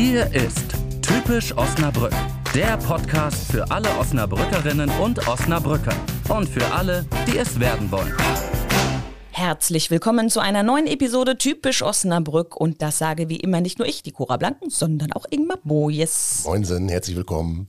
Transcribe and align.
Hier 0.00 0.32
ist 0.32 0.76
Typisch 1.02 1.52
Osnabrück, 1.56 2.12
der 2.54 2.76
Podcast 2.76 3.50
für 3.50 3.68
alle 3.68 3.88
Osnabrückerinnen 3.98 4.88
und 5.00 5.26
Osnabrücker 5.26 5.92
und 6.28 6.48
für 6.48 6.64
alle, 6.72 7.04
die 7.26 7.36
es 7.36 7.58
werden 7.58 7.90
wollen. 7.90 8.14
Herzlich 9.32 9.90
willkommen 9.90 10.30
zu 10.30 10.38
einer 10.38 10.62
neuen 10.62 10.86
Episode 10.86 11.36
Typisch 11.36 11.82
Osnabrück 11.82 12.54
und 12.54 12.80
das 12.80 12.98
sage 12.98 13.28
wie 13.28 13.38
immer 13.38 13.60
nicht 13.60 13.80
nur 13.80 13.88
ich, 13.88 14.04
die 14.04 14.12
Cora 14.12 14.36
Blanken, 14.36 14.70
sondern 14.70 15.12
auch 15.14 15.26
Ingmar 15.30 15.58
Bojes. 15.64 16.44
Moinsen, 16.44 16.88
herzlich 16.88 17.16
willkommen. 17.16 17.68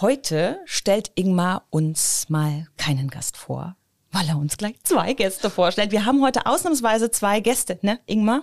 Heute 0.00 0.60
stellt 0.64 1.12
Ingmar 1.16 1.66
uns 1.68 2.30
mal 2.30 2.66
keinen 2.78 3.08
Gast 3.08 3.36
vor, 3.36 3.76
weil 4.12 4.28
er 4.28 4.38
uns 4.38 4.56
gleich 4.56 4.82
zwei 4.82 5.12
Gäste 5.12 5.50
vorstellt. 5.50 5.92
Wir 5.92 6.06
haben 6.06 6.22
heute 6.22 6.46
ausnahmsweise 6.46 7.10
zwei 7.10 7.40
Gäste, 7.40 7.78
ne, 7.82 8.00
Ingmar? 8.06 8.42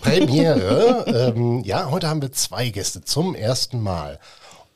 Premiere. 0.00 1.32
ähm, 1.36 1.62
ja, 1.64 1.90
heute 1.90 2.08
haben 2.08 2.22
wir 2.22 2.32
zwei 2.32 2.70
Gäste 2.70 3.02
zum 3.02 3.34
ersten 3.34 3.80
Mal. 3.80 4.18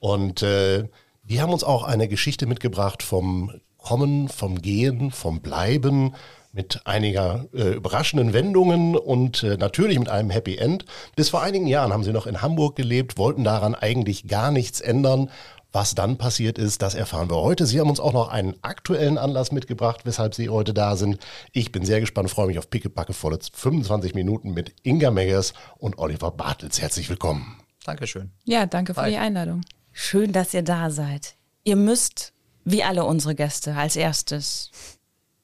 Und 0.00 0.42
äh, 0.42 0.84
die 1.24 1.40
haben 1.40 1.52
uns 1.52 1.64
auch 1.64 1.82
eine 1.82 2.08
Geschichte 2.08 2.46
mitgebracht 2.46 3.02
vom 3.02 3.60
Kommen, 3.76 4.28
vom 4.28 4.60
Gehen, 4.60 5.10
vom 5.10 5.40
Bleiben, 5.40 6.14
mit 6.52 6.80
einiger 6.86 7.46
äh, 7.52 7.74
überraschenden 7.74 8.32
Wendungen 8.32 8.96
und 8.96 9.42
äh, 9.42 9.56
natürlich 9.56 9.98
mit 9.98 10.08
einem 10.08 10.30
Happy 10.30 10.56
End. 10.56 10.84
Bis 11.14 11.28
vor 11.28 11.42
einigen 11.42 11.66
Jahren 11.66 11.92
haben 11.92 12.04
sie 12.04 12.12
noch 12.12 12.26
in 12.26 12.42
Hamburg 12.42 12.76
gelebt, 12.76 13.18
wollten 13.18 13.44
daran 13.44 13.74
eigentlich 13.74 14.26
gar 14.26 14.50
nichts 14.50 14.80
ändern. 14.80 15.30
Was 15.70 15.94
dann 15.94 16.16
passiert 16.16 16.56
ist, 16.56 16.80
das 16.80 16.94
erfahren 16.94 17.28
wir 17.28 17.36
heute. 17.36 17.66
Sie 17.66 17.78
haben 17.78 17.90
uns 17.90 18.00
auch 18.00 18.14
noch 18.14 18.28
einen 18.28 18.54
aktuellen 18.62 19.18
Anlass 19.18 19.52
mitgebracht, 19.52 20.00
weshalb 20.04 20.34
Sie 20.34 20.48
heute 20.48 20.72
da 20.72 20.96
sind. 20.96 21.18
Ich 21.52 21.72
bin 21.72 21.84
sehr 21.84 22.00
gespannt, 22.00 22.30
freue 22.30 22.46
mich 22.46 22.58
auf 22.58 22.70
pickepacke 22.70 23.12
volle 23.12 23.38
25 23.52 24.14
Minuten 24.14 24.52
mit 24.54 24.74
Inga 24.82 25.10
Meggers 25.10 25.52
und 25.76 25.98
Oliver 25.98 26.30
Bartels. 26.30 26.80
Herzlich 26.80 27.10
willkommen. 27.10 27.58
Dankeschön. 27.84 28.30
Ja, 28.44 28.64
danke 28.64 28.94
für 28.94 29.02
Hi. 29.02 29.10
die 29.10 29.18
Einladung. 29.18 29.60
Schön, 29.92 30.32
dass 30.32 30.54
ihr 30.54 30.62
da 30.62 30.90
seid. 30.90 31.34
Ihr 31.64 31.76
müsst, 31.76 32.32
wie 32.64 32.82
alle 32.82 33.04
unsere 33.04 33.34
Gäste, 33.34 33.74
als 33.74 33.94
erstes 33.96 34.70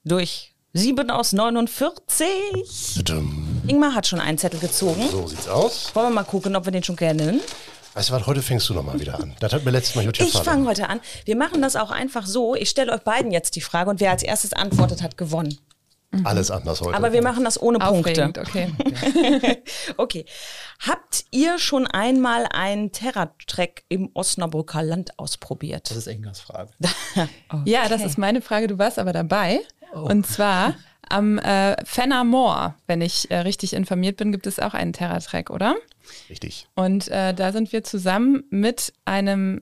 durch 0.05 0.55
7 0.73 1.09
aus 1.11 1.33
49. 1.33 2.95
Tudum. 2.95 3.61
Ingmar 3.67 3.93
hat 3.93 4.07
schon 4.07 4.19
einen 4.19 4.37
Zettel 4.39 4.59
gezogen. 4.59 5.07
So 5.09 5.27
sieht's 5.27 5.47
aus. 5.47 5.95
Wollen 5.95 6.07
wir 6.07 6.15
mal 6.15 6.23
gucken, 6.23 6.55
ob 6.55 6.65
wir 6.65 6.71
den 6.71 6.83
schon 6.83 6.95
kennen? 6.95 7.41
Weißt 7.95 8.09
du 8.09 8.13
was, 8.13 8.27
heute 8.27 8.41
fängst 8.41 8.67
du 8.67 8.73
nochmal 8.73 8.99
wieder 8.99 9.15
an. 9.19 9.33
Das 9.39 9.53
hat 9.53 9.63
mir 9.63 9.71
letztes 9.71 9.95
Mal 9.95 10.05
gut 10.05 10.19
Ich 10.19 10.25
gefallen. 10.25 10.43
fange 10.43 10.67
heute 10.67 10.89
an. 10.89 10.99
Wir 11.23 11.37
machen 11.37 11.61
das 11.61 11.77
auch 11.77 11.91
einfach 11.91 12.25
so. 12.27 12.53
Ich 12.53 12.69
stelle 12.69 12.91
euch 12.91 13.01
beiden 13.01 13.31
jetzt 13.31 13.55
die 13.55 13.61
Frage 13.61 13.89
und 13.89 14.01
wer 14.01 14.11
als 14.11 14.21
erstes 14.21 14.51
antwortet, 14.51 15.01
hat 15.01 15.17
gewonnen. 15.17 15.57
Alles 16.25 16.51
anders 16.51 16.81
heute. 16.81 16.95
Aber 16.95 17.13
wir 17.13 17.21
machen 17.21 17.45
das 17.45 17.61
ohne 17.61 17.79
Punkte. 17.79 18.25
Aufregend, 18.25 18.37
okay. 18.37 18.71
Okay. 19.97 20.25
Habt 20.79 21.25
ihr 21.31 21.57
schon 21.57 21.87
einmal 21.87 22.47
einen 22.51 22.91
Terra-Track 22.91 23.83
im 23.87 24.09
Osnabrücker 24.13 24.83
Land 24.83 25.17
ausprobiert? 25.17 25.89
Das 25.89 25.97
ist 25.97 26.07
Ingas 26.07 26.41
Frage. 26.41 26.71
Ja, 27.65 27.87
das 27.87 28.03
ist 28.03 28.17
meine 28.17 28.41
Frage. 28.41 28.67
Du 28.67 28.77
warst 28.77 28.99
aber 28.99 29.13
dabei. 29.13 29.61
Oh. 29.93 29.99
Und 29.99 30.27
zwar 30.27 30.75
am 31.09 31.37
äh, 31.37 31.75
Fenner 31.85 32.23
Moor, 32.23 32.75
wenn 32.87 33.01
ich 33.01 33.29
äh, 33.31 33.39
richtig 33.39 33.73
informiert 33.73 34.17
bin, 34.17 34.31
gibt 34.31 34.47
es 34.47 34.59
auch 34.59 34.73
einen 34.73 34.93
Terra-Track, 34.93 35.49
oder? 35.49 35.75
Richtig. 36.29 36.67
Und 36.75 37.07
äh, 37.09 37.33
da 37.33 37.51
sind 37.51 37.71
wir 37.71 37.83
zusammen 37.83 38.43
mit 38.49 38.93
einem 39.05 39.61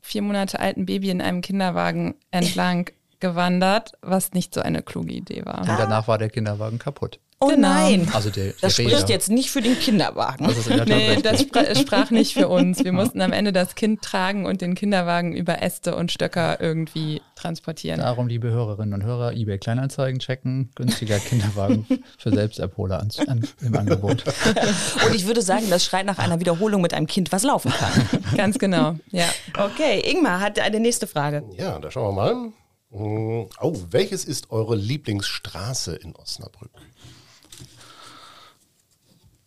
vier 0.00 0.22
Monate 0.22 0.60
alten 0.60 0.86
Baby 0.86 1.10
in 1.10 1.20
einem 1.20 1.40
Kinderwagen 1.40 2.14
entlang 2.30 2.90
gewandert, 3.20 3.92
was 4.02 4.32
nicht 4.32 4.52
so 4.52 4.60
eine 4.60 4.82
kluge 4.82 5.12
Idee 5.12 5.44
war. 5.44 5.60
Und 5.60 5.68
danach 5.68 6.08
war 6.08 6.18
der 6.18 6.28
Kinderwagen 6.28 6.78
kaputt. 6.78 7.20
Oh 7.42 7.48
Genau. 7.48 7.68
nein. 7.68 8.08
Also 8.12 8.30
der, 8.30 8.52
Das 8.52 8.60
der 8.60 8.70
spricht 8.70 8.96
Räder. 8.96 9.08
jetzt 9.08 9.30
nicht 9.30 9.50
für 9.50 9.60
den 9.60 9.78
Kinderwagen. 9.78 10.46
Das 10.46 10.56
ist 10.58 10.68
in 10.68 10.76
der 10.76 10.86
Tat 10.86 10.96
Nee, 10.96 11.22
das 11.22 11.40
spra 11.42 11.74
sprach 11.74 12.10
nicht 12.10 12.34
für 12.34 12.48
uns. 12.48 12.82
Wir 12.84 12.92
mussten 12.92 13.20
am 13.20 13.32
Ende 13.32 13.52
das 13.52 13.74
Kind 13.74 14.02
tragen 14.02 14.46
und 14.46 14.60
den 14.60 14.74
Kinderwagen 14.74 15.32
über 15.34 15.60
Äste 15.62 15.96
und 15.96 16.12
Stöcker 16.12 16.60
irgendwie 16.60 17.20
transportieren. 17.34 17.98
Darum, 18.00 18.28
liebe 18.28 18.50
Hörerinnen 18.50 18.94
und 18.94 19.02
Hörer, 19.04 19.32
eBay 19.32 19.58
Kleinanzeigen 19.58 20.20
checken, 20.20 20.70
günstiger 20.76 21.18
Kinderwagen 21.18 21.86
für 22.18 22.30
Selbstabholer 22.30 23.00
an, 23.00 23.08
an, 23.26 23.46
im 23.60 23.74
Angebot. 23.76 24.22
Und 25.06 25.14
ich 25.14 25.26
würde 25.26 25.42
sagen, 25.42 25.64
das 25.70 25.84
schreit 25.84 26.06
nach 26.06 26.18
einer 26.18 26.38
Wiederholung 26.40 26.80
mit 26.82 26.94
einem 26.94 27.06
Kind, 27.06 27.32
was 27.32 27.42
laufen 27.42 27.72
kann. 27.72 28.34
Ganz 28.36 28.58
genau, 28.58 28.96
ja. 29.10 29.24
Okay, 29.58 30.00
Ingmar 30.08 30.40
hat 30.40 30.58
eine 30.60 30.78
nächste 30.80 31.06
Frage. 31.06 31.42
Ja, 31.56 31.78
da 31.78 31.90
schauen 31.90 32.14
wir 32.14 32.22
mal. 32.22 32.52
Hm, 32.92 33.46
Oh, 33.60 33.74
welches 33.90 34.24
ist 34.24 34.50
eure 34.50 34.76
Lieblingsstraße 34.76 35.94
in 35.96 36.14
Osnabrück? 36.14 36.70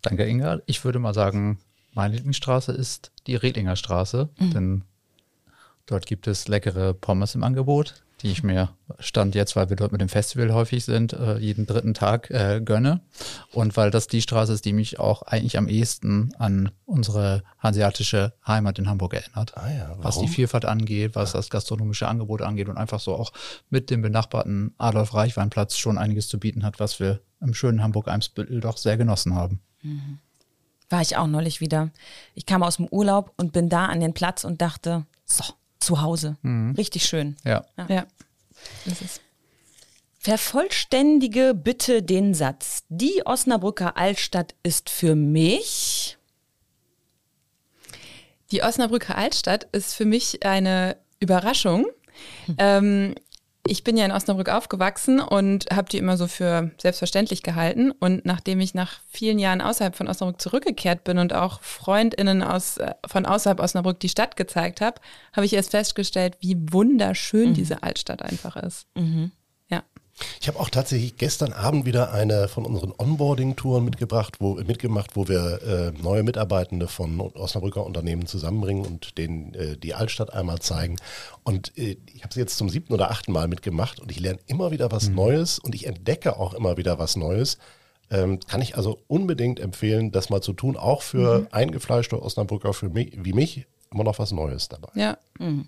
Danke, 0.08 0.24
Inga. 0.24 0.60
Ich 0.66 0.84
würde 0.84 1.00
mal 1.00 1.14
sagen, 1.14 1.58
meine 1.92 2.14
Lieblingsstraße 2.14 2.70
ist 2.70 3.10
die 3.26 3.34
Redlinger 3.34 3.74
Straße, 3.74 4.28
denn 4.38 4.84
dort 5.86 6.06
gibt 6.06 6.28
es 6.28 6.46
leckere 6.46 6.94
Pommes 6.94 7.34
im 7.34 7.42
Angebot, 7.42 8.04
die 8.22 8.28
ich 8.28 8.44
mir 8.44 8.70
Stand 9.00 9.34
jetzt, 9.34 9.56
weil 9.56 9.68
wir 9.68 9.76
dort 9.76 9.90
mit 9.90 10.00
dem 10.00 10.08
Festival 10.08 10.54
häufig 10.54 10.84
sind, 10.84 11.12
äh, 11.12 11.38
jeden 11.38 11.66
dritten 11.66 11.92
Tag 11.92 12.30
äh, 12.30 12.60
gönne. 12.64 13.00
Und 13.52 13.76
weil 13.76 13.90
das 13.90 14.06
die 14.06 14.22
Straße 14.22 14.52
ist, 14.52 14.64
die 14.64 14.72
mich 14.72 15.00
auch 15.00 15.22
eigentlich 15.22 15.58
am 15.58 15.68
ehesten 15.68 16.32
an 16.38 16.70
unsere 16.84 17.42
hanseatische 17.58 18.32
Heimat 18.46 18.78
in 18.78 18.88
Hamburg 18.88 19.14
erinnert. 19.14 19.56
Ah 19.56 19.70
ja, 19.70 19.96
was 19.98 20.20
die? 20.20 20.28
Vielfalt 20.28 20.66
angeht, 20.66 21.16
was 21.16 21.32
das 21.32 21.50
gastronomische 21.50 22.06
Angebot 22.06 22.42
angeht 22.42 22.68
und 22.68 22.76
einfach 22.76 23.00
so 23.00 23.16
auch 23.16 23.32
mit 23.70 23.90
dem 23.90 24.02
benachbarten 24.02 24.72
Adolf-Reichweinplatz 24.78 25.76
schon 25.76 25.98
einiges 25.98 26.28
zu 26.28 26.38
bieten 26.38 26.62
hat, 26.62 26.78
was 26.78 27.00
wir 27.00 27.20
im 27.40 27.54
schönen 27.54 27.82
Hamburg-Eimsbüttel 27.82 28.60
doch 28.60 28.76
sehr 28.76 28.96
genossen 28.96 29.34
haben. 29.34 29.60
War 30.88 31.02
ich 31.02 31.16
auch 31.16 31.26
neulich 31.26 31.60
wieder. 31.60 31.90
Ich 32.34 32.46
kam 32.46 32.62
aus 32.62 32.76
dem 32.76 32.86
Urlaub 32.86 33.32
und 33.36 33.52
bin 33.52 33.68
da 33.68 33.86
an 33.86 34.00
den 34.00 34.14
Platz 34.14 34.44
und 34.44 34.62
dachte, 34.62 35.04
so, 35.24 35.44
zu 35.80 36.00
Hause. 36.00 36.36
Richtig 36.76 37.06
schön. 37.06 37.36
Ja. 37.44 37.64
Ja. 37.88 38.06
Das 38.84 39.00
ist 39.02 39.20
Vervollständige 40.26 41.54
bitte 41.54 42.02
den 42.02 42.34
Satz. 42.34 42.82
Die 42.88 43.24
Osnabrücker 43.24 43.96
Altstadt 43.96 44.56
ist 44.64 44.90
für 44.90 45.14
mich. 45.14 46.18
Die 48.50 48.60
Osnabrücker 48.64 49.16
Altstadt 49.16 49.68
ist 49.70 49.94
für 49.94 50.04
mich 50.04 50.44
eine 50.44 50.96
Überraschung. 51.20 51.86
Ähm, 52.58 53.14
ich 53.68 53.84
bin 53.84 53.96
ja 53.96 54.04
in 54.04 54.12
Osnabrück 54.12 54.48
aufgewachsen 54.48 55.20
und 55.20 55.66
habe 55.72 55.88
die 55.88 55.98
immer 55.98 56.16
so 56.16 56.26
für 56.26 56.70
selbstverständlich 56.78 57.42
gehalten. 57.42 57.92
Und 57.92 58.24
nachdem 58.24 58.60
ich 58.60 58.74
nach 58.74 59.00
vielen 59.08 59.38
Jahren 59.38 59.60
außerhalb 59.60 59.94
von 59.94 60.08
Osnabrück 60.08 60.40
zurückgekehrt 60.40 61.04
bin 61.04 61.18
und 61.18 61.32
auch 61.32 61.60
FreundInnen 61.62 62.42
aus, 62.42 62.78
äh, 62.78 62.94
von 63.06 63.26
außerhalb 63.26 63.60
Osnabrück 63.60 64.00
die 64.00 64.08
Stadt 64.08 64.36
gezeigt 64.36 64.80
habe, 64.80 65.00
habe 65.32 65.46
ich 65.46 65.52
erst 65.52 65.70
festgestellt, 65.70 66.36
wie 66.40 66.56
wunderschön 66.70 67.54
diese 67.54 67.82
Altstadt 67.82 68.22
einfach 68.22 68.56
ist. 68.56 68.86
Ja. 68.96 69.30
Ich 70.40 70.48
habe 70.48 70.58
auch 70.60 70.70
tatsächlich 70.70 71.16
gestern 71.16 71.52
Abend 71.52 71.84
wieder 71.84 72.12
eine 72.12 72.48
von 72.48 72.64
unseren 72.64 72.92
Onboarding-Touren 72.96 73.84
mitgebracht, 73.84 74.36
wo, 74.38 74.54
mitgemacht, 74.54 75.14
wo 75.14 75.28
wir 75.28 75.60
äh, 75.62 76.02
neue 76.02 76.22
Mitarbeitende 76.22 76.88
von 76.88 77.20
Osnabrücker 77.20 77.84
Unternehmen 77.84 78.26
zusammenbringen 78.26 78.86
und 78.86 79.18
denen 79.18 79.54
äh, 79.54 79.76
die 79.76 79.94
Altstadt 79.94 80.32
einmal 80.32 80.60
zeigen. 80.60 80.96
Und 81.42 81.76
äh, 81.76 81.98
ich 82.14 82.22
habe 82.22 82.32
sie 82.32 82.40
jetzt 82.40 82.56
zum 82.56 82.70
siebten 82.70 82.94
oder 82.94 83.10
achten 83.10 83.32
Mal 83.32 83.48
mitgemacht 83.48 84.00
und 84.00 84.10
ich 84.10 84.20
lerne 84.20 84.38
immer 84.46 84.70
wieder 84.70 84.90
was 84.90 85.10
Neues 85.10 85.58
und 85.58 85.74
ich 85.74 85.86
entdecke 85.86 86.38
auch 86.38 86.54
immer 86.54 86.76
wieder 86.76 86.98
was 86.98 87.16
Neues. 87.16 87.58
Ähm, 88.08 88.38
kann 88.46 88.62
ich 88.62 88.76
also 88.76 89.00
unbedingt 89.08 89.58
empfehlen, 89.60 90.12
das 90.12 90.30
mal 90.30 90.40
zu 90.40 90.52
tun, 90.52 90.76
auch 90.76 91.02
für 91.02 91.48
eingefleischte 91.50 92.22
Osnabrücker 92.22 92.72
für 92.72 92.88
mich, 92.88 93.18
wie 93.20 93.32
mich 93.32 93.66
immer 93.92 94.04
noch 94.04 94.18
was 94.18 94.30
Neues 94.32 94.68
dabei. 94.68 94.88
Ja. 94.94 95.18
Ing 95.38 95.66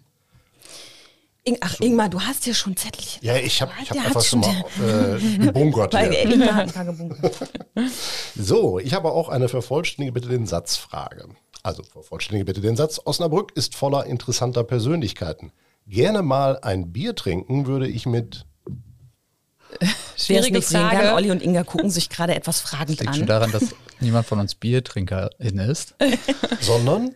Ach, 1.60 1.80
Ingmar, 1.80 2.08
du 2.08 2.20
hast 2.20 2.46
ja 2.46 2.54
schon 2.54 2.76
Zettelchen. 2.76 3.24
Ja, 3.24 3.36
ich 3.36 3.60
habe 3.62 3.72
ich 3.82 3.90
hab 3.90 4.04
einfach 4.04 4.22
schon 4.22 4.40
mal 4.40 4.64
äh, 4.82 5.38
gebunkert. 5.38 5.94
Ingmar 6.24 6.54
hat. 6.54 6.74
So, 8.36 8.78
ich 8.78 8.94
habe 8.94 9.10
auch 9.12 9.28
eine 9.28 9.48
vervollständige 9.48 10.12
bitte 10.12 10.28
den 10.28 10.46
Satzfrage. 10.46 11.28
Also 11.62 11.82
vervollständige 11.82 12.44
bitte 12.44 12.60
den 12.60 12.76
Satz. 12.76 13.00
Osnabrück 13.04 13.52
ist 13.54 13.74
voller 13.74 14.06
interessanter 14.06 14.64
Persönlichkeiten. 14.64 15.52
Gerne 15.86 16.22
mal 16.22 16.58
ein 16.60 16.92
Bier 16.92 17.14
trinken 17.14 17.66
würde 17.66 17.88
ich 17.88 18.06
mit. 18.06 18.46
Schwierige 20.16 20.56
nicht 20.56 20.68
sehen 20.68 20.80
kann, 20.80 20.90
Frage. 20.98 21.14
Olli 21.14 21.30
und 21.30 21.42
Inga 21.42 21.62
gucken 21.64 21.90
sich 21.90 22.08
gerade 22.08 22.34
etwas 22.34 22.60
fragend 22.60 23.00
Liegt 23.00 23.14
schon 23.14 23.22
an. 23.22 23.28
daran, 23.28 23.52
dass 23.52 23.74
niemand 24.00 24.26
von 24.26 24.40
uns 24.40 24.54
Biertrinkerin 24.54 25.58
ist. 25.58 25.94
Sondern 26.60 27.14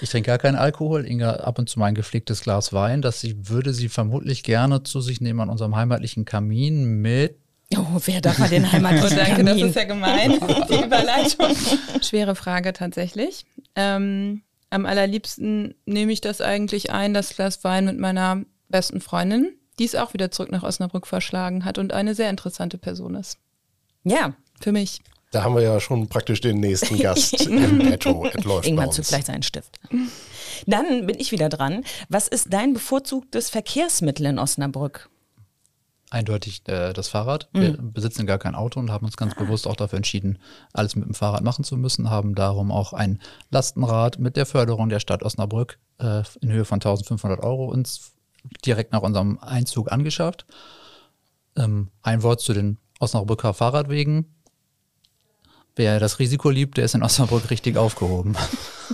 Ich 0.00 0.10
trinke 0.10 0.28
gar 0.28 0.38
keinen 0.38 0.56
Alkohol. 0.56 1.04
Inga 1.06 1.36
ab 1.36 1.58
und 1.58 1.68
zu 1.68 1.78
mal 1.78 1.86
ein 1.86 1.94
gepflegtes 1.94 2.42
Glas 2.42 2.72
Wein. 2.72 3.02
Das 3.02 3.20
sie, 3.20 3.48
würde 3.48 3.72
sie 3.72 3.88
vermutlich 3.88 4.42
gerne 4.42 4.82
zu 4.82 5.00
sich 5.00 5.20
nehmen 5.20 5.40
an 5.40 5.50
unserem 5.50 5.74
heimatlichen 5.74 6.24
Kamin 6.24 7.00
mit. 7.00 7.38
Oh, 7.76 8.00
wer 8.04 8.20
darf 8.20 8.38
mal 8.38 8.48
den 8.48 8.70
heimatlichen 8.70 9.06
Oh, 9.06 9.16
danke, 9.16 9.42
das 9.42 9.54
Kamin? 9.54 9.66
ist 9.66 9.74
ja 9.76 9.84
gemein, 9.84 10.30
die 10.70 10.84
Überleitung. 10.84 11.56
Schwere 12.00 12.36
Frage 12.36 12.72
tatsächlich. 12.72 13.44
Ähm, 13.74 14.42
am 14.70 14.86
allerliebsten 14.86 15.74
nehme 15.84 16.12
ich 16.12 16.20
das 16.20 16.40
eigentlich 16.40 16.92
ein, 16.92 17.12
das 17.12 17.34
Glas 17.34 17.64
Wein 17.64 17.86
mit 17.86 17.98
meiner 17.98 18.44
besten 18.68 19.00
Freundin, 19.00 19.52
die 19.78 19.84
es 19.84 19.96
auch 19.96 20.12
wieder 20.12 20.30
zurück 20.30 20.52
nach 20.52 20.62
Osnabrück 20.62 21.06
verschlagen 21.08 21.64
hat 21.64 21.78
und 21.78 21.92
eine 21.92 22.14
sehr 22.14 22.30
interessante 22.30 22.78
Person 22.78 23.14
ist. 23.16 23.38
Ja, 24.04 24.34
Für 24.60 24.70
mich. 24.72 25.00
Da 25.32 25.42
haben 25.42 25.54
wir 25.54 25.62
ja 25.62 25.80
schon 25.80 26.08
praktisch 26.08 26.40
den 26.40 26.60
nächsten 26.60 26.98
Gast 26.98 27.46
im 27.46 27.78
Petto. 27.78 28.26
Irgendwann 28.26 28.92
zückt 28.92 29.08
gleich 29.08 29.26
seinen 29.26 29.42
Stift. 29.42 29.78
Dann 30.66 31.06
bin 31.06 31.18
ich 31.18 31.32
wieder 31.32 31.48
dran. 31.48 31.84
Was 32.08 32.28
ist 32.28 32.52
dein 32.52 32.74
bevorzugtes 32.74 33.50
Verkehrsmittel 33.50 34.26
in 34.26 34.38
Osnabrück? 34.38 35.10
Eindeutig 36.10 36.62
äh, 36.68 36.92
das 36.92 37.08
Fahrrad. 37.08 37.48
Wir 37.52 37.76
besitzen 37.76 38.26
gar 38.26 38.38
kein 38.38 38.54
Auto 38.54 38.78
und 38.78 38.92
haben 38.92 39.04
uns 39.04 39.16
ganz 39.16 39.34
bewusst 39.34 39.66
auch 39.66 39.74
dafür 39.74 39.96
entschieden, 39.96 40.38
alles 40.72 40.94
mit 40.94 41.04
dem 41.04 41.14
Fahrrad 41.14 41.42
machen 41.42 41.64
zu 41.64 41.76
müssen, 41.76 42.10
haben 42.10 42.36
darum 42.36 42.70
auch 42.70 42.92
ein 42.92 43.20
Lastenrad 43.50 44.20
mit 44.20 44.36
der 44.36 44.46
Förderung 44.46 44.88
der 44.88 45.00
Stadt 45.00 45.24
Osnabrück 45.24 45.80
äh, 45.98 46.22
in 46.40 46.52
Höhe 46.52 46.64
von 46.64 46.76
1500 46.76 47.42
Euro 47.42 47.66
uns 47.66 48.12
direkt 48.64 48.92
nach 48.92 49.02
unserem 49.02 49.38
Einzug 49.40 49.90
angeschafft. 49.90 50.46
Ähm, 51.56 51.90
ein 52.02 52.22
Wort 52.22 52.40
zu 52.40 52.54
den 52.54 52.78
Osnabrücker 53.00 53.52
Fahrradwegen. 53.52 54.35
Wer 55.78 56.00
das 56.00 56.18
Risiko 56.18 56.48
liebt, 56.48 56.78
der 56.78 56.86
ist 56.86 56.94
in 56.94 57.02
Osnabrück 57.02 57.50
richtig 57.50 57.76
aufgehoben. 57.76 58.34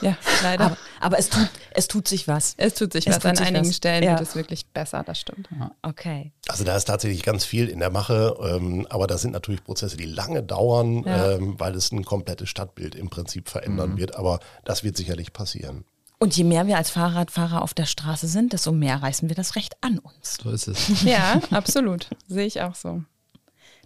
Ja, 0.00 0.17
leider. 0.43 0.64
Aber, 0.67 0.76
aber 1.00 1.19
es, 1.19 1.29
tut, 1.29 1.49
es 1.70 1.87
tut 1.87 2.08
sich 2.08 2.26
was. 2.26 2.55
es 2.56 2.75
tut 2.75 2.93
sich 2.93 3.06
es 3.06 3.14
was. 3.17 3.23
tut 3.23 3.31
An 3.31 3.37
sich 3.37 3.46
einigen 3.46 3.69
was. 3.69 3.76
Stellen 3.76 4.02
Ja. 4.02 4.11
wird 4.19 4.23
es 4.23 4.34
wirklich 4.34 4.67
besser, 4.67 5.05
das 5.05 5.20
stimmt. 5.20 5.49
Okay. 5.82 6.32
Also 6.49 6.64
da 6.64 6.76
ist 6.76 6.87
tatsächlich 6.87 7.23
ganz 7.23 7.44
viel 7.44 7.69
in 7.69 7.79
der 7.79 7.90
Mache, 7.90 8.37
ähm, 8.43 8.87
aber 8.90 9.06
das 9.06 9.23
sind 9.23 9.31
natürlich 9.31 9.62
Prozesse, 9.62 9.96
die 9.96 10.06
lange 10.06 10.43
dauern, 10.43 11.05
Ja. 11.06 11.32
ähm, 11.32 11.55
weil 11.61 11.75
es 11.76 11.93
ein 11.93 12.05
komplettes 12.05 12.49
Stadtbild 12.49 12.96
im 12.96 13.11
Prinzip 13.11 13.49
verändern 13.49 13.96
wird. 13.96 14.17
Aber 14.17 14.40
das 14.64 14.82
wird 14.82 14.96
sicherlich 14.96 15.32
passieren. 15.32 15.84
Und 16.19 16.37
je 16.37 16.43
mehr 16.44 16.67
wir 16.67 16.76
als 16.79 16.90
Fahrradfahrer 16.90 17.62
auf 17.62 17.75
der 17.75 17.87
Straße 17.87 18.26
sind, 18.26 18.52
desto 18.52 18.73
mehr 18.73 19.00
reißen 19.02 19.29
wir 19.29 19.37
das 19.37 19.55
Recht 19.56 19.76
an 19.82 19.99
uns. 20.00 20.38
So 20.43 20.50
ist 20.50 20.67
es. 20.67 21.02
Ja, 21.05 21.40
absolut. 21.52 22.08
Sehe 22.26 22.46
ich 22.46 22.61
auch 22.61 22.75
so. 22.75 23.02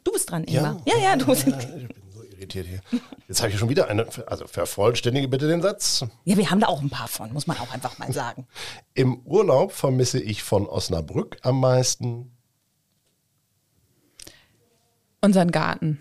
Du 0.05 0.13
bist 0.13 0.31
dran, 0.31 0.45
Ingmar. 0.45 0.81
Ja, 0.87 0.95
ja, 1.03 1.17
du 1.17 1.27
bist. 1.27 1.47
Irritiert 2.37 2.67
hier. 2.67 2.81
Jetzt 3.29 3.41
habe 3.41 3.51
ich 3.51 3.59
schon 3.59 3.71
wieder 3.71 3.89
eine, 3.89 4.07
also 4.27 4.47
vervollständige 4.47 5.29
bitte 5.29 5.49
den 5.49 5.63
Satz. 5.63 6.05
Ja, 6.25 6.37
wir 6.37 6.51
haben 6.51 6.61
da 6.61 6.67
auch 6.67 6.83
ein 6.83 6.91
paar 6.91 7.09
von, 7.09 7.33
muss 7.33 7.47
man 7.47 7.57
auch 7.59 7.73
einfach 7.73 7.99
mal 7.99 8.13
sagen. 8.13 8.47
Im 8.95 9.21
Urlaub 9.25 9.73
vermisse 9.73 10.21
ich 10.21 10.43
von 10.43 10.67
Osnabrück 10.67 11.39
am 11.43 11.61
meisten. 11.61 12.37
Unseren 15.23 15.51
Garten. 15.51 15.99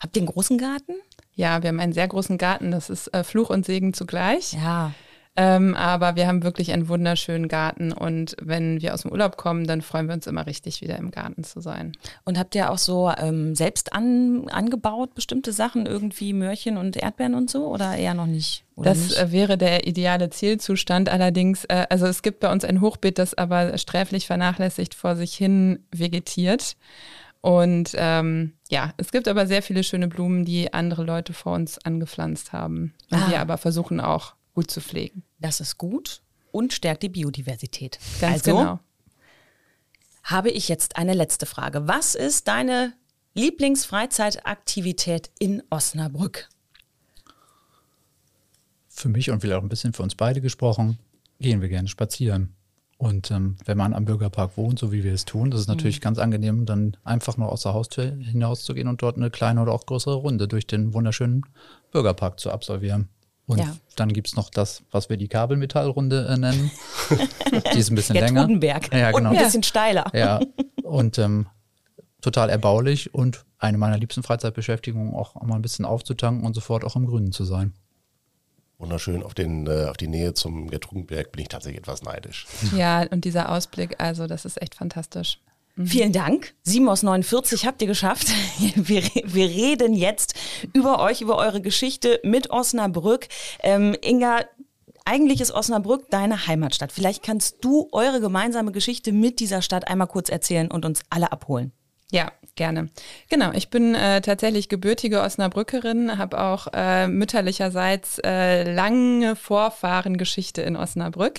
Habt 0.00 0.16
ihr 0.16 0.22
einen 0.22 0.28
großen 0.28 0.56
Garten? 0.56 0.94
Ja, 1.34 1.62
wir 1.62 1.68
haben 1.68 1.80
einen 1.80 1.92
sehr 1.92 2.08
großen 2.08 2.38
Garten. 2.38 2.70
Das 2.70 2.88
ist 2.88 3.08
äh, 3.08 3.22
Fluch 3.22 3.50
und 3.50 3.66
Segen 3.66 3.92
zugleich. 3.92 4.54
Ja. 4.54 4.94
Ähm, 5.36 5.74
aber 5.76 6.16
wir 6.16 6.26
haben 6.26 6.42
wirklich 6.42 6.72
einen 6.72 6.88
wunderschönen 6.88 7.46
Garten. 7.48 7.92
Und 7.92 8.36
wenn 8.42 8.82
wir 8.82 8.92
aus 8.92 9.02
dem 9.02 9.12
Urlaub 9.12 9.36
kommen, 9.36 9.66
dann 9.66 9.80
freuen 9.80 10.08
wir 10.08 10.14
uns 10.14 10.26
immer 10.26 10.44
richtig, 10.46 10.80
wieder 10.82 10.96
im 10.96 11.10
Garten 11.12 11.44
zu 11.44 11.60
sein. 11.60 11.92
Und 12.24 12.36
habt 12.38 12.54
ihr 12.56 12.70
auch 12.70 12.78
so 12.78 13.10
ähm, 13.16 13.54
selbst 13.54 13.92
an, 13.92 14.48
angebaut 14.48 15.14
bestimmte 15.14 15.52
Sachen, 15.52 15.86
irgendwie 15.86 16.32
Möhrchen 16.32 16.76
und 16.76 16.96
Erdbeeren 16.96 17.34
und 17.34 17.48
so? 17.48 17.68
Oder 17.68 17.96
eher 17.96 18.14
noch 18.14 18.26
nicht? 18.26 18.64
Das 18.76 18.98
nicht? 18.98 19.18
äh, 19.18 19.30
wäre 19.32 19.56
der 19.56 19.86
ideale 19.86 20.30
Zielzustand. 20.30 21.08
Allerdings, 21.08 21.64
äh, 21.66 21.86
also 21.88 22.06
es 22.06 22.22
gibt 22.22 22.40
bei 22.40 22.50
uns 22.50 22.64
ein 22.64 22.80
Hochbeet, 22.80 23.18
das 23.18 23.34
aber 23.34 23.78
sträflich 23.78 24.26
vernachlässigt 24.26 24.94
vor 24.94 25.14
sich 25.16 25.34
hin 25.34 25.84
vegetiert. 25.92 26.76
Und 27.40 27.92
ähm, 27.94 28.52
ja, 28.68 28.92
es 28.98 29.12
gibt 29.12 29.26
aber 29.28 29.46
sehr 29.46 29.62
viele 29.62 29.84
schöne 29.84 30.08
Blumen, 30.08 30.44
die 30.44 30.74
andere 30.74 31.04
Leute 31.04 31.32
vor 31.32 31.54
uns 31.54 31.78
angepflanzt 31.78 32.52
haben. 32.52 32.92
Und 33.10 33.18
Ah. 33.18 33.30
wir 33.30 33.40
aber 33.40 33.56
versuchen 33.56 34.00
auch 34.00 34.34
gut 34.60 34.70
zu 34.70 34.80
pflegen. 34.80 35.22
das 35.38 35.60
ist 35.60 35.78
gut 35.78 36.22
und 36.52 36.72
stärkt 36.72 37.02
die 37.02 37.08
Biodiversität. 37.08 37.98
Ganz 38.20 38.46
also 38.46 38.56
genau. 38.56 38.80
habe 40.24 40.50
ich 40.50 40.68
jetzt 40.68 40.96
eine 40.96 41.14
letzte 41.14 41.46
Frage. 41.46 41.86
Was 41.86 42.14
ist 42.14 42.48
deine 42.48 42.94
Lieblingsfreizeitaktivität 43.34 45.30
in 45.38 45.62
Osnabrück? 45.70 46.48
für 49.00 49.08
mich 49.08 49.30
und 49.30 49.40
vielleicht 49.40 49.58
auch 49.58 49.62
ein 49.62 49.68
bisschen 49.68 49.92
für 49.92 50.02
uns 50.02 50.14
beide 50.14 50.40
gesprochen, 50.40 50.98
gehen 51.40 51.60
wir 51.60 51.68
gerne 51.68 51.88
spazieren. 51.88 52.54
Und 52.98 53.30
ähm, 53.30 53.56
wenn 53.64 53.78
man 53.78 53.94
am 53.94 54.04
Bürgerpark 54.04 54.58
wohnt, 54.58 54.78
so 54.78 54.92
wie 54.92 55.02
wir 55.02 55.14
es 55.14 55.24
tun, 55.24 55.50
das 55.50 55.62
ist 55.62 55.68
natürlich 55.68 56.02
ganz 56.02 56.18
angenehm, 56.18 56.66
dann 56.66 56.98
einfach 57.02 57.38
nur 57.38 57.50
aus 57.50 57.62
der 57.62 57.72
Haustür 57.72 58.04
hinauszugehen 58.04 58.88
und 58.88 59.00
dort 59.00 59.16
eine 59.16 59.30
kleine 59.30 59.62
oder 59.62 59.72
auch 59.72 59.86
größere 59.86 60.16
Runde 60.16 60.46
durch 60.48 60.66
den 60.66 60.92
wunderschönen 60.92 61.44
Bürgerpark 61.92 62.38
zu 62.38 62.50
absolvieren. 62.50 63.08
Und 63.50 63.58
Ja. 63.58 63.76
dann 63.96 64.12
gibt 64.12 64.28
es 64.28 64.36
noch 64.36 64.48
das, 64.48 64.82
was 64.92 65.08
wir 65.10 65.16
die 65.16 65.26
Kabelmetallrunde 65.26 66.28
äh, 66.28 66.36
nennen. 66.36 66.70
die 67.74 67.78
ist 67.78 67.90
ein 67.90 67.96
bisschen 67.96 68.14
Der 68.14 68.26
länger. 68.26 68.42
Trudenberg. 68.42 68.92
Ja, 68.94 69.10
genau. 69.10 69.30
Und 69.30 69.36
ein 69.36 69.44
bisschen 69.44 69.64
steiler. 69.64 70.04
Ja, 70.14 70.38
und 70.84 71.18
ähm, 71.18 71.46
total 72.20 72.48
erbaulich 72.48 73.12
und 73.12 73.44
eine 73.58 73.76
meiner 73.76 73.98
liebsten 73.98 74.22
Freizeitbeschäftigungen 74.22 75.14
auch 75.14 75.34
mal 75.42 75.56
ein 75.56 75.62
bisschen 75.62 75.84
aufzutanken 75.84 76.46
und 76.46 76.54
sofort 76.54 76.84
auch 76.84 76.94
im 76.94 77.06
Grünen 77.06 77.32
zu 77.32 77.44
sein. 77.44 77.74
Wunderschön. 78.78 79.22
Auf, 79.22 79.34
den, 79.34 79.66
äh, 79.66 79.86
auf 79.86 79.96
die 79.96 80.06
Nähe 80.08 80.32
zum 80.32 80.70
Gertrudenberg 80.70 81.32
bin 81.32 81.42
ich 81.42 81.48
tatsächlich 81.48 81.80
etwas 81.80 82.02
neidisch. 82.02 82.46
Ja, 82.74 83.02
und 83.10 83.24
dieser 83.24 83.50
Ausblick, 83.50 83.96
also 84.00 84.26
das 84.28 84.44
ist 84.44 84.62
echt 84.62 84.74
fantastisch. 84.76 85.38
Vielen 85.84 86.12
Dank. 86.12 86.54
7 86.62 86.88
aus 86.88 87.02
49 87.02 87.66
habt 87.66 87.80
ihr 87.82 87.88
geschafft. 87.88 88.28
Wir, 88.74 89.02
wir 89.24 89.48
reden 89.48 89.94
jetzt 89.94 90.34
über 90.72 91.00
euch, 91.00 91.20
über 91.20 91.36
eure 91.36 91.60
Geschichte 91.60 92.20
mit 92.22 92.50
Osnabrück. 92.50 93.28
Ähm, 93.62 93.96
Inga, 94.02 94.44
eigentlich 95.04 95.40
ist 95.40 95.50
Osnabrück 95.50 96.10
deine 96.10 96.46
Heimatstadt. 96.46 96.92
Vielleicht 96.92 97.22
kannst 97.22 97.64
du 97.64 97.88
eure 97.92 98.20
gemeinsame 98.20 98.72
Geschichte 98.72 99.12
mit 99.12 99.40
dieser 99.40 99.62
Stadt 99.62 99.88
einmal 99.88 100.08
kurz 100.08 100.28
erzählen 100.28 100.70
und 100.70 100.84
uns 100.84 101.02
alle 101.10 101.32
abholen. 101.32 101.72
Ja, 102.12 102.32
gerne. 102.60 102.90
Genau, 103.30 103.52
ich 103.54 103.70
bin 103.70 103.94
äh, 103.94 104.20
tatsächlich 104.20 104.68
gebürtige 104.68 105.22
Osnabrückerin, 105.22 106.18
habe 106.18 106.38
auch 106.38 106.66
äh, 106.74 107.08
mütterlicherseits 107.08 108.20
äh, 108.22 108.70
lange 108.70 109.34
Vorfahrengeschichte 109.34 110.60
in 110.60 110.76
Osnabrück. 110.76 111.38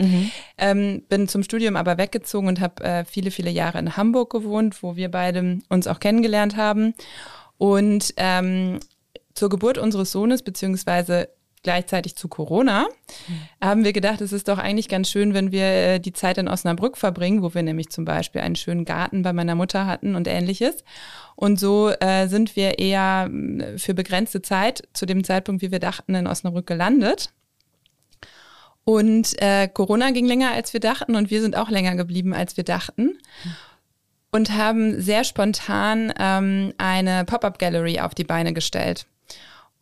Ähm, 0.57 1.03
bin 1.09 1.27
zum 1.27 1.43
Studium 1.43 1.75
aber 1.75 1.99
weggezogen 1.99 2.47
und 2.47 2.59
habe 2.59 2.83
äh, 2.83 3.05
viele, 3.05 3.29
viele 3.29 3.51
Jahre 3.51 3.77
in 3.77 3.95
Hamburg 3.97 4.31
gewohnt, 4.31 4.81
wo 4.81 4.95
wir 4.95 5.11
beide 5.11 5.59
uns 5.69 5.85
auch 5.85 5.99
kennengelernt 5.99 6.57
haben. 6.57 6.95
Und 7.59 8.15
ähm, 8.17 8.79
zur 9.35 9.49
Geburt 9.49 9.77
unseres 9.77 10.11
Sohnes, 10.11 10.41
beziehungsweise 10.41 11.29
gleichzeitig 11.63 12.15
zu 12.15 12.27
Corona, 12.27 12.87
haben 13.61 13.83
wir 13.83 13.93
gedacht, 13.93 14.21
es 14.21 14.33
ist 14.33 14.47
doch 14.47 14.57
eigentlich 14.57 14.89
ganz 14.89 15.09
schön, 15.09 15.33
wenn 15.33 15.51
wir 15.51 15.65
äh, 15.65 15.99
die 15.99 16.13
Zeit 16.13 16.37
in 16.37 16.47
Osnabrück 16.47 16.97
verbringen, 16.97 17.43
wo 17.43 17.53
wir 17.53 17.63
nämlich 17.63 17.89
zum 17.89 18.05
Beispiel 18.05 18.41
einen 18.41 18.55
schönen 18.55 18.85
Garten 18.85 19.21
bei 19.21 19.33
meiner 19.33 19.55
Mutter 19.55 19.85
hatten 19.85 20.15
und 20.15 20.27
ähnliches. 20.27 20.83
Und 21.35 21.59
so 21.59 21.89
äh, 21.89 22.27
sind 22.27 22.55
wir 22.55 22.79
eher 22.79 23.27
mh, 23.29 23.77
für 23.77 23.93
begrenzte 23.93 24.41
Zeit, 24.41 24.87
zu 24.93 25.05
dem 25.05 25.23
Zeitpunkt, 25.23 25.61
wie 25.61 25.71
wir 25.71 25.79
dachten, 25.79 26.15
in 26.15 26.27
Osnabrück 26.27 26.67
gelandet. 26.67 27.31
Und 28.83 29.39
äh, 29.41 29.67
Corona 29.67 30.11
ging 30.11 30.25
länger, 30.25 30.51
als 30.51 30.73
wir 30.73 30.79
dachten 30.79 31.15
und 31.15 31.29
wir 31.29 31.41
sind 31.41 31.55
auch 31.55 31.69
länger 31.69 31.95
geblieben, 31.95 32.33
als 32.33 32.57
wir 32.57 32.63
dachten. 32.63 33.17
Und 34.31 34.51
haben 34.55 34.99
sehr 35.01 35.23
spontan 35.23 36.13
ähm, 36.17 36.73
eine 36.77 37.25
Pop-up-Gallery 37.25 37.99
auf 37.99 38.15
die 38.15 38.23
Beine 38.23 38.53
gestellt. 38.53 39.05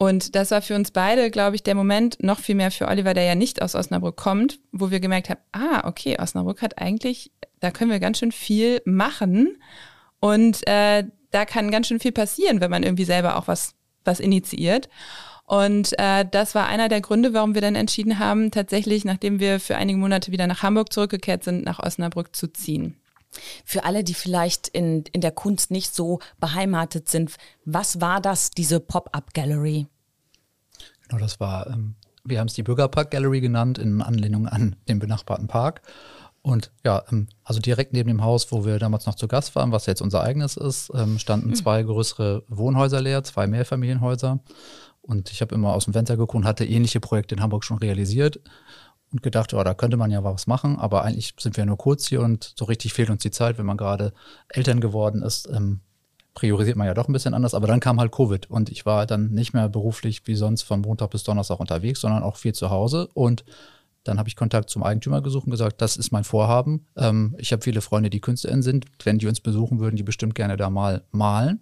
Und 0.01 0.33
das 0.33 0.51
war 0.51 0.61
für 0.61 0.75
uns 0.75 0.91
beide, 0.91 1.29
glaube 1.29 1.57
ich, 1.57 1.63
der 1.63 1.75
Moment, 1.75 2.23
noch 2.23 2.39
viel 2.39 2.55
mehr 2.55 2.71
für 2.71 2.87
Oliver, 2.87 3.13
der 3.13 3.25
ja 3.25 3.35
nicht 3.35 3.61
aus 3.61 3.75
Osnabrück 3.75 4.15
kommt, 4.15 4.59
wo 4.71 4.91
wir 4.91 5.01
gemerkt 5.01 5.29
haben, 5.29 5.41
ah, 5.51 5.85
okay, 5.85 6.17
Osnabrück 6.17 6.61
hat 6.61 6.77
eigentlich, 6.77 7.33
da 7.59 7.69
können 7.69 7.91
wir 7.91 7.99
ganz 7.99 8.19
schön 8.19 8.31
viel 8.31 8.81
machen. 8.85 9.57
Und 10.21 10.65
äh, 10.67 11.03
da 11.31 11.43
kann 11.43 11.69
ganz 11.69 11.87
schön 11.87 11.99
viel 11.99 12.13
passieren, 12.13 12.61
wenn 12.61 12.71
man 12.71 12.83
irgendwie 12.83 13.03
selber 13.03 13.35
auch 13.35 13.49
was, 13.49 13.75
was 14.05 14.21
initiiert. 14.21 14.87
Und 15.45 15.99
äh, 15.99 16.25
das 16.31 16.55
war 16.55 16.67
einer 16.67 16.87
der 16.87 17.01
Gründe, 17.01 17.33
warum 17.33 17.53
wir 17.53 17.61
dann 17.61 17.75
entschieden 17.75 18.19
haben, 18.19 18.51
tatsächlich, 18.51 19.03
nachdem 19.03 19.41
wir 19.41 19.59
für 19.59 19.75
einige 19.75 19.99
Monate 19.99 20.31
wieder 20.31 20.47
nach 20.47 20.63
Hamburg 20.63 20.93
zurückgekehrt 20.93 21.43
sind, 21.43 21.65
nach 21.65 21.79
Osnabrück 21.79 22.33
zu 22.37 22.47
ziehen. 22.47 22.95
Für 23.63 23.83
alle, 23.83 24.03
die 24.03 24.13
vielleicht 24.13 24.67
in, 24.67 25.03
in 25.11 25.21
der 25.21 25.31
Kunst 25.31 25.71
nicht 25.71 25.93
so 25.93 26.19
beheimatet 26.39 27.09
sind, 27.09 27.35
was 27.65 28.01
war 28.01 28.21
das, 28.21 28.51
diese 28.51 28.79
Pop-up-Gallery? 28.79 29.87
Genau, 31.07 31.21
das 31.21 31.39
war, 31.39 31.67
ähm, 31.67 31.95
wir 32.23 32.39
haben 32.39 32.47
es 32.47 32.53
die 32.53 32.63
Bürgerpark 32.63 33.11
Gallery 33.11 33.41
genannt, 33.41 33.77
in 33.77 34.01
Anlehnung 34.01 34.47
an 34.47 34.75
den 34.87 34.99
benachbarten 34.99 35.47
Park. 35.47 35.81
Und 36.41 36.71
ja, 36.85 37.03
ähm, 37.11 37.27
also 37.43 37.59
direkt 37.59 37.93
neben 37.93 38.07
dem 38.07 38.23
Haus, 38.23 38.51
wo 38.51 38.65
wir 38.65 38.79
damals 38.79 39.05
noch 39.05 39.15
zu 39.15 39.27
Gast 39.27 39.55
waren, 39.55 39.71
was 39.71 39.85
jetzt 39.85 40.01
unser 40.01 40.21
eigenes 40.21 40.57
ist, 40.57 40.91
ähm, 40.95 41.19
standen 41.19 41.53
zwei 41.53 41.83
größere 41.83 42.43
Wohnhäuser 42.47 43.01
leer, 43.01 43.23
zwei 43.23 43.47
Mehrfamilienhäuser. 43.47 44.39
Und 45.01 45.31
ich 45.31 45.41
habe 45.41 45.55
immer 45.55 45.73
aus 45.73 45.85
dem 45.85 45.93
Fenster 45.93 46.15
geguckt 46.15 46.35
und 46.35 46.45
hatte 46.45 46.65
ähnliche 46.65 46.99
Projekte 46.99 47.35
in 47.35 47.41
Hamburg 47.41 47.63
schon 47.63 47.79
realisiert 47.79 48.39
und 49.11 49.23
gedacht, 49.23 49.53
oh, 49.53 49.63
da 49.63 49.73
könnte 49.73 49.97
man 49.97 50.11
ja 50.11 50.23
was 50.23 50.47
machen, 50.47 50.77
aber 50.77 51.03
eigentlich 51.03 51.33
sind 51.39 51.57
wir 51.57 51.65
nur 51.65 51.77
kurz 51.77 52.07
hier 52.07 52.21
und 52.21 52.53
so 52.57 52.65
richtig 52.65 52.93
fehlt 52.93 53.09
uns 53.09 53.23
die 53.23 53.31
Zeit, 53.31 53.57
wenn 53.57 53.65
man 53.65 53.77
gerade 53.77 54.13
Eltern 54.49 54.81
geworden 54.81 55.21
ist. 55.23 55.47
Ähm, 55.51 55.81
priorisiert 56.35 56.77
man 56.77 56.87
ja 56.87 56.93
doch 56.93 57.07
ein 57.07 57.13
bisschen 57.13 57.33
anders, 57.33 57.53
aber 57.53 57.67
dann 57.67 57.79
kam 57.79 57.99
halt 57.99 58.11
Covid 58.11 58.49
und 58.49 58.69
ich 58.69 58.85
war 58.85 59.05
dann 59.05 59.31
nicht 59.31 59.53
mehr 59.53 59.67
beruflich 59.67 60.21
wie 60.25 60.35
sonst 60.35 60.61
von 60.61 60.81
Montag 60.81 61.09
bis 61.09 61.23
Donnerstag 61.23 61.59
unterwegs, 61.59 62.01
sondern 62.01 62.23
auch 62.23 62.37
viel 62.37 62.53
zu 62.53 62.69
Hause 62.69 63.09
und 63.13 63.43
dann 64.03 64.17
habe 64.17 64.29
ich 64.29 64.35
Kontakt 64.35 64.69
zum 64.69 64.83
Eigentümer 64.83 65.21
gesucht 65.21 65.45
und 65.45 65.51
gesagt, 65.51 65.81
das 65.81 65.97
ist 65.97 66.11
mein 66.11 66.23
Vorhaben. 66.23 66.87
Ähm, 66.95 67.35
ich 67.37 67.51
habe 67.51 67.61
viele 67.61 67.81
Freunde, 67.81 68.09
die 68.09 68.21
KünstlerInnen 68.21 68.63
sind. 68.63 68.85
Wenn 69.03 69.19
die 69.19 69.27
uns 69.27 69.41
besuchen, 69.41 69.79
würden 69.79 69.97
die 69.97 70.03
bestimmt 70.03 70.35
gerne 70.35 70.57
da 70.57 70.69
mal 70.69 71.03
malen. 71.11 71.59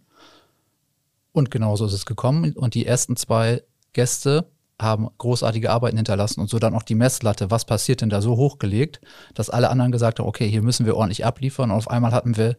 Und 1.32 1.52
genauso 1.52 1.86
ist 1.86 1.94
es 1.94 2.06
gekommen. 2.06 2.54
Und 2.54 2.74
die 2.74 2.86
ersten 2.86 3.16
zwei 3.16 3.64
Gäste 3.94 4.48
haben 4.80 5.10
großartige 5.18 5.72
Arbeiten 5.72 5.98
hinterlassen 5.98 6.40
und 6.40 6.50
so 6.50 6.60
dann 6.60 6.76
auch 6.76 6.84
die 6.84 6.96
Messlatte, 6.96 7.50
was 7.50 7.66
passiert 7.66 8.02
denn 8.02 8.10
da 8.10 8.22
so 8.22 8.38
hochgelegt, 8.38 9.02
dass 9.34 9.50
alle 9.50 9.70
anderen 9.70 9.92
gesagt 9.92 10.20
haben, 10.20 10.28
okay, 10.28 10.48
hier 10.48 10.62
müssen 10.62 10.86
wir 10.86 10.96
ordentlich 10.96 11.26
abliefern. 11.26 11.72
Und 11.72 11.78
auf 11.78 11.90
einmal 11.90 12.12
hatten 12.12 12.38
wir 12.38 12.58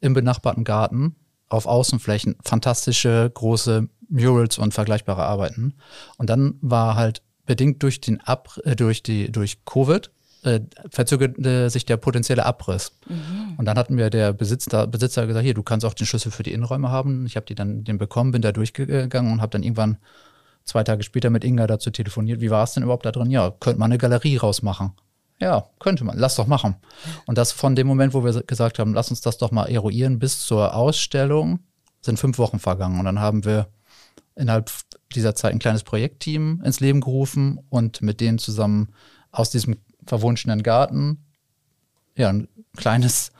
im 0.00 0.14
benachbarten 0.14 0.64
Garten 0.64 1.14
auf 1.48 1.66
Außenflächen 1.66 2.36
fantastische 2.42 3.30
große 3.32 3.88
Murals 4.08 4.58
und 4.58 4.74
vergleichbare 4.74 5.22
Arbeiten. 5.22 5.74
Und 6.18 6.30
dann 6.30 6.58
war 6.60 6.96
halt 6.96 7.22
bedingt 7.46 7.82
durch 7.82 8.00
den 8.00 8.20
Ab 8.20 8.58
äh, 8.64 8.76
durch 8.76 9.02
die 9.02 9.30
durch 9.30 9.64
Covid 9.64 10.10
äh, 10.42 10.60
verzögerte 10.90 11.70
sich 11.70 11.86
der 11.86 11.96
potenzielle 11.96 12.44
Abriss. 12.44 12.98
Mhm. 13.08 13.54
Und 13.56 13.64
dann 13.64 13.78
hatten 13.78 13.96
wir 13.96 14.10
der 14.10 14.32
Besitzer, 14.32 14.86
Besitzer 14.86 15.26
gesagt, 15.26 15.44
hier, 15.44 15.54
du 15.54 15.62
kannst 15.62 15.86
auch 15.86 15.94
den 15.94 16.06
Schlüssel 16.06 16.32
für 16.32 16.42
die 16.42 16.52
Innenräume 16.52 16.90
haben. 16.90 17.26
Ich 17.26 17.36
habe 17.36 17.46
die 17.46 17.54
dann 17.54 17.84
den 17.84 17.98
bekommen, 17.98 18.32
bin 18.32 18.42
da 18.42 18.52
durchgegangen 18.52 19.32
und 19.32 19.40
habe 19.40 19.50
dann 19.50 19.62
irgendwann 19.62 19.98
zwei 20.64 20.84
Tage 20.84 21.02
später 21.02 21.30
mit 21.30 21.44
Inga 21.44 21.66
dazu 21.66 21.90
telefoniert. 21.90 22.40
Wie 22.40 22.50
war 22.50 22.64
es 22.64 22.72
denn 22.72 22.82
überhaupt 22.82 23.06
da 23.06 23.12
drin? 23.12 23.30
Ja, 23.30 23.50
könnte 23.50 23.78
man 23.78 23.90
eine 23.90 23.98
Galerie 23.98 24.36
rausmachen. 24.36 24.92
Ja, 25.40 25.66
könnte 25.80 26.04
man. 26.04 26.18
Lass 26.18 26.36
doch 26.36 26.46
machen. 26.46 26.76
Und 27.26 27.36
das 27.36 27.50
von 27.50 27.74
dem 27.74 27.86
Moment, 27.86 28.14
wo 28.14 28.24
wir 28.24 28.42
gesagt 28.42 28.78
haben, 28.78 28.94
lass 28.94 29.10
uns 29.10 29.20
das 29.22 29.38
doch 29.38 29.50
mal 29.50 29.66
eruieren, 29.66 30.18
bis 30.18 30.46
zur 30.46 30.74
Ausstellung 30.74 31.60
sind 32.00 32.18
fünf 32.18 32.38
Wochen 32.38 32.58
vergangen. 32.58 32.98
Und 32.98 33.06
dann 33.06 33.18
haben 33.18 33.44
wir 33.44 33.68
innerhalb 34.36 34.70
dieser 35.14 35.34
Zeit 35.34 35.52
ein 35.52 35.58
kleines 35.58 35.82
Projektteam 35.82 36.62
ins 36.64 36.80
Leben 36.80 37.00
gerufen 37.00 37.60
und 37.68 38.02
mit 38.02 38.20
denen 38.20 38.38
zusammen 38.38 38.94
aus 39.30 39.50
diesem 39.50 39.78
verwunschenen 40.06 40.62
Garten 40.62 41.24
ja 42.16 42.28
ein 42.28 42.48
kleines 42.76 43.32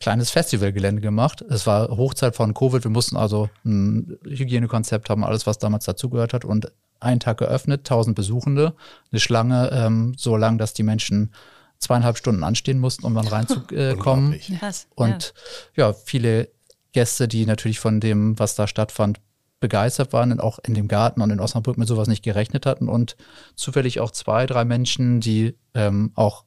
kleines 0.00 0.30
Festivalgelände 0.30 1.02
gemacht. 1.02 1.42
Es 1.48 1.66
war 1.66 1.88
Hochzeit 1.88 2.36
von 2.36 2.54
Covid. 2.54 2.84
Wir 2.84 2.90
mussten 2.90 3.16
also 3.16 3.50
ein 3.64 4.18
Hygienekonzept 4.24 5.10
haben, 5.10 5.24
alles, 5.24 5.46
was 5.46 5.58
damals 5.58 5.84
dazugehört 5.84 6.32
hat. 6.32 6.44
Und 6.44 6.72
einen 7.00 7.20
Tag 7.20 7.38
geöffnet, 7.38 7.80
1000 7.80 8.14
Besuchende, 8.14 8.74
eine 9.10 9.20
Schlange 9.20 9.70
ähm, 9.72 10.14
so 10.16 10.36
lang, 10.36 10.58
dass 10.58 10.74
die 10.74 10.82
Menschen 10.82 11.32
zweieinhalb 11.78 12.16
Stunden 12.18 12.42
anstehen 12.42 12.80
mussten, 12.80 13.06
um 13.06 13.14
dann 13.14 13.28
reinzukommen. 13.28 14.32
Äh, 14.40 14.74
und 14.94 15.34
ja. 15.76 15.88
ja, 15.88 15.92
viele 15.92 16.50
Gäste, 16.92 17.28
die 17.28 17.46
natürlich 17.46 17.78
von 17.78 18.00
dem, 18.00 18.38
was 18.38 18.54
da 18.54 18.66
stattfand, 18.66 19.20
begeistert 19.60 20.12
waren 20.12 20.30
und 20.30 20.40
auch 20.40 20.58
in 20.60 20.74
dem 20.74 20.86
Garten 20.86 21.20
und 21.20 21.30
in 21.30 21.40
Osnabrück 21.40 21.78
mit 21.78 21.88
sowas 21.88 22.06
nicht 22.06 22.22
gerechnet 22.22 22.64
hatten 22.64 22.88
und 22.88 23.16
zufällig 23.56 23.98
auch 23.98 24.12
zwei, 24.12 24.46
drei 24.46 24.64
Menschen, 24.64 25.20
die 25.20 25.56
ähm, 25.74 26.12
auch 26.14 26.44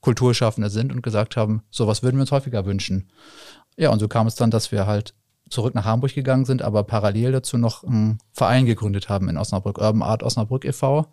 Kulturschaffende 0.00 0.70
sind 0.70 0.92
und 0.92 1.02
gesagt 1.02 1.36
haben, 1.36 1.62
sowas 1.70 2.02
würden 2.02 2.16
wir 2.16 2.22
uns 2.22 2.32
häufiger 2.32 2.66
wünschen. 2.66 3.10
Ja, 3.76 3.90
und 3.90 3.98
so 3.98 4.08
kam 4.08 4.26
es 4.26 4.34
dann, 4.34 4.50
dass 4.50 4.72
wir 4.72 4.86
halt 4.86 5.14
zurück 5.50 5.74
nach 5.74 5.84
Hamburg 5.84 6.14
gegangen 6.14 6.44
sind, 6.44 6.62
aber 6.62 6.84
parallel 6.84 7.32
dazu 7.32 7.58
noch 7.58 7.84
einen 7.84 8.18
Verein 8.32 8.66
gegründet 8.66 9.08
haben 9.08 9.28
in 9.28 9.36
Osnabrück, 9.36 9.78
Urban 9.78 10.02
Art 10.02 10.22
Osnabrück 10.22 10.64
e.V., 10.64 11.06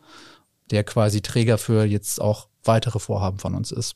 der 0.72 0.84
quasi 0.84 1.22
Träger 1.22 1.58
für 1.58 1.84
jetzt 1.86 2.20
auch 2.20 2.48
weitere 2.64 3.00
Vorhaben 3.00 3.40
von 3.40 3.56
uns 3.56 3.72
ist. 3.72 3.96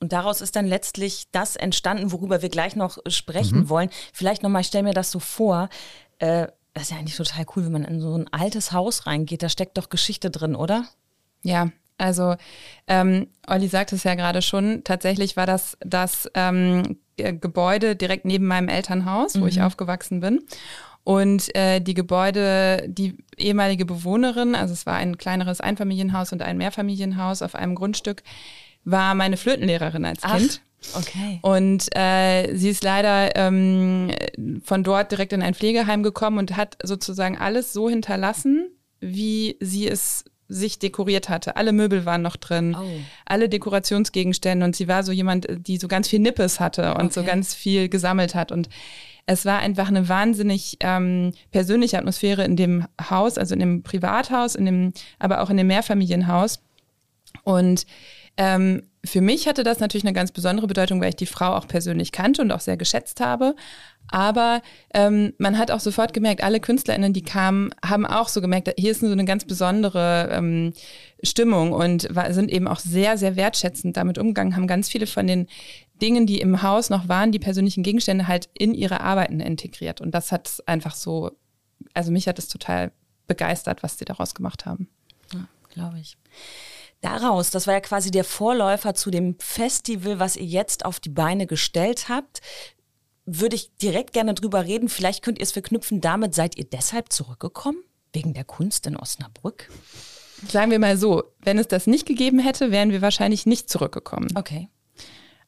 Und 0.00 0.12
daraus 0.12 0.40
ist 0.40 0.56
dann 0.56 0.66
letztlich 0.66 1.26
das 1.32 1.56
entstanden, 1.56 2.12
worüber 2.12 2.42
wir 2.42 2.48
gleich 2.48 2.76
noch 2.76 2.98
sprechen 3.06 3.60
mhm. 3.60 3.68
wollen. 3.68 3.90
Vielleicht 4.12 4.42
nochmal, 4.42 4.62
ich 4.62 4.68
stelle 4.68 4.84
mir 4.84 4.94
das 4.94 5.10
so 5.10 5.18
vor, 5.18 5.68
äh, 6.18 6.48
das 6.74 6.84
ist 6.84 6.90
ja 6.90 6.96
eigentlich 6.96 7.16
total 7.16 7.44
cool, 7.54 7.64
wenn 7.64 7.72
man 7.72 7.84
in 7.84 8.00
so 8.00 8.16
ein 8.16 8.32
altes 8.32 8.72
Haus 8.72 9.06
reingeht, 9.06 9.42
da 9.42 9.48
steckt 9.48 9.76
doch 9.76 9.90
Geschichte 9.90 10.30
drin, 10.30 10.54
oder? 10.54 10.86
Ja, 11.42 11.70
also 11.98 12.36
ähm, 12.86 13.28
Olli 13.46 13.68
sagt 13.68 13.92
es 13.92 14.04
ja 14.04 14.14
gerade 14.14 14.42
schon, 14.42 14.82
tatsächlich 14.84 15.36
war 15.36 15.46
das 15.46 15.76
das 15.80 16.30
ähm, 16.34 16.98
Gebäude 17.16 17.96
direkt 17.96 18.24
neben 18.24 18.46
meinem 18.46 18.68
Elternhaus, 18.68 19.36
wo 19.36 19.42
mhm. 19.42 19.48
ich 19.48 19.62
aufgewachsen 19.62 20.20
bin. 20.20 20.40
Und 21.04 21.54
äh, 21.56 21.80
die 21.80 21.94
Gebäude, 21.94 22.84
die 22.86 23.16
ehemalige 23.36 23.84
Bewohnerin, 23.84 24.54
also 24.54 24.72
es 24.72 24.86
war 24.86 24.94
ein 24.94 25.18
kleineres 25.18 25.60
Einfamilienhaus 25.60 26.32
und 26.32 26.42
ein 26.42 26.56
Mehrfamilienhaus 26.58 27.42
auf 27.42 27.54
einem 27.54 27.74
Grundstück, 27.74 28.22
war 28.84 29.14
meine 29.14 29.36
Flötenlehrerin 29.36 30.04
als 30.04 30.22
Kind. 30.22 30.62
Ach, 30.92 31.00
okay. 31.00 31.40
Und 31.42 31.88
äh, 31.96 32.54
sie 32.54 32.68
ist 32.68 32.84
leider 32.84 33.34
ähm, 33.36 34.12
von 34.64 34.84
dort 34.84 35.10
direkt 35.10 35.32
in 35.32 35.42
ein 35.42 35.54
Pflegeheim 35.54 36.02
gekommen 36.02 36.38
und 36.38 36.56
hat 36.56 36.78
sozusagen 36.82 37.36
alles 37.36 37.72
so 37.72 37.88
hinterlassen, 37.88 38.68
wie 39.00 39.56
sie 39.60 39.88
es 39.88 40.24
sich 40.52 40.78
dekoriert 40.78 41.28
hatte. 41.28 41.56
Alle 41.56 41.72
Möbel 41.72 42.04
waren 42.04 42.22
noch 42.22 42.36
drin, 42.36 42.76
oh. 42.78 42.84
alle 43.24 43.48
Dekorationsgegenstände 43.48 44.64
und 44.64 44.76
sie 44.76 44.88
war 44.88 45.02
so 45.02 45.12
jemand, 45.12 45.46
die 45.50 45.78
so 45.78 45.88
ganz 45.88 46.08
viel 46.08 46.20
Nippes 46.20 46.60
hatte 46.60 46.94
und 46.94 47.06
okay. 47.06 47.12
so 47.12 47.24
ganz 47.24 47.54
viel 47.54 47.88
gesammelt 47.88 48.34
hat 48.34 48.52
und 48.52 48.68
es 49.26 49.44
war 49.44 49.60
einfach 49.60 49.88
eine 49.88 50.08
wahnsinnig 50.08 50.78
ähm, 50.80 51.32
persönliche 51.52 51.98
Atmosphäre 51.98 52.44
in 52.44 52.56
dem 52.56 52.86
Haus, 53.00 53.38
also 53.38 53.54
in 53.54 53.60
dem 53.60 53.82
Privathaus, 53.82 54.54
in 54.54 54.66
dem, 54.66 54.92
aber 55.18 55.42
auch 55.42 55.50
in 55.50 55.56
dem 55.56 55.68
Mehrfamilienhaus. 55.68 56.60
Und 57.44 57.86
ähm, 58.36 58.82
für 59.04 59.20
mich 59.20 59.48
hatte 59.48 59.64
das 59.64 59.80
natürlich 59.80 60.04
eine 60.04 60.12
ganz 60.12 60.30
besondere 60.30 60.68
Bedeutung, 60.68 61.00
weil 61.00 61.08
ich 61.08 61.16
die 61.16 61.26
Frau 61.26 61.54
auch 61.56 61.66
persönlich 61.66 62.12
kannte 62.12 62.40
und 62.40 62.52
auch 62.52 62.60
sehr 62.60 62.76
geschätzt 62.76 63.20
habe. 63.20 63.56
Aber 64.08 64.62
ähm, 64.94 65.32
man 65.38 65.58
hat 65.58 65.70
auch 65.70 65.80
sofort 65.80 66.12
gemerkt, 66.12 66.44
alle 66.44 66.60
KünstlerInnen, 66.60 67.12
die 67.12 67.22
kamen, 67.22 67.74
haben 67.84 68.06
auch 68.06 68.28
so 68.28 68.40
gemerkt, 68.40 68.72
hier 68.78 68.92
ist 68.92 69.00
so 69.00 69.10
eine 69.10 69.24
ganz 69.24 69.44
besondere 69.44 70.28
ähm, 70.30 70.72
Stimmung 71.22 71.72
und 71.72 72.08
sind 72.30 72.50
eben 72.50 72.68
auch 72.68 72.78
sehr, 72.78 73.18
sehr 73.18 73.36
wertschätzend 73.36 73.96
damit 73.96 74.18
umgegangen, 74.18 74.54
haben 74.54 74.66
ganz 74.66 74.88
viele 74.88 75.06
von 75.06 75.26
den 75.26 75.48
Dingen, 76.00 76.26
die 76.26 76.40
im 76.40 76.62
Haus 76.62 76.90
noch 76.90 77.08
waren, 77.08 77.32
die 77.32 77.38
persönlichen 77.38 77.82
Gegenstände 77.82 78.28
halt 78.28 78.48
in 78.54 78.74
ihre 78.74 79.00
Arbeiten 79.00 79.40
integriert. 79.40 80.00
Und 80.00 80.12
das 80.12 80.30
hat 80.30 80.62
einfach 80.66 80.94
so, 80.94 81.32
also 81.94 82.12
mich 82.12 82.28
hat 82.28 82.38
es 82.38 82.48
total 82.48 82.92
begeistert, 83.26 83.82
was 83.82 83.98
sie 83.98 84.04
daraus 84.04 84.34
gemacht 84.34 84.66
haben. 84.66 84.88
Ja, 85.32 85.46
glaube 85.72 85.98
ich. 86.00 86.16
Daraus, 87.02 87.50
das 87.50 87.66
war 87.66 87.74
ja 87.74 87.80
quasi 87.80 88.10
der 88.12 88.24
Vorläufer 88.24 88.94
zu 88.94 89.10
dem 89.10 89.36
Festival, 89.40 90.20
was 90.20 90.36
ihr 90.36 90.46
jetzt 90.46 90.84
auf 90.84 91.00
die 91.00 91.10
Beine 91.10 91.46
gestellt 91.46 92.08
habt, 92.08 92.40
würde 93.26 93.56
ich 93.56 93.74
direkt 93.76 94.12
gerne 94.12 94.34
drüber 94.34 94.64
reden. 94.64 94.88
Vielleicht 94.88 95.22
könnt 95.22 95.38
ihr 95.38 95.42
es 95.42 95.52
verknüpfen 95.52 96.00
damit, 96.00 96.34
seid 96.34 96.56
ihr 96.56 96.64
deshalb 96.64 97.12
zurückgekommen? 97.12 97.82
Wegen 98.12 98.34
der 98.34 98.44
Kunst 98.44 98.86
in 98.86 98.96
Osnabrück? 98.96 99.68
Sagen 100.48 100.70
wir 100.70 100.78
mal 100.78 100.96
so, 100.96 101.24
wenn 101.40 101.58
es 101.58 101.68
das 101.68 101.86
nicht 101.86 102.06
gegeben 102.06 102.38
hätte, 102.38 102.70
wären 102.70 102.90
wir 102.90 103.02
wahrscheinlich 103.02 103.46
nicht 103.46 103.68
zurückgekommen. 103.68 104.28
Okay. 104.36 104.68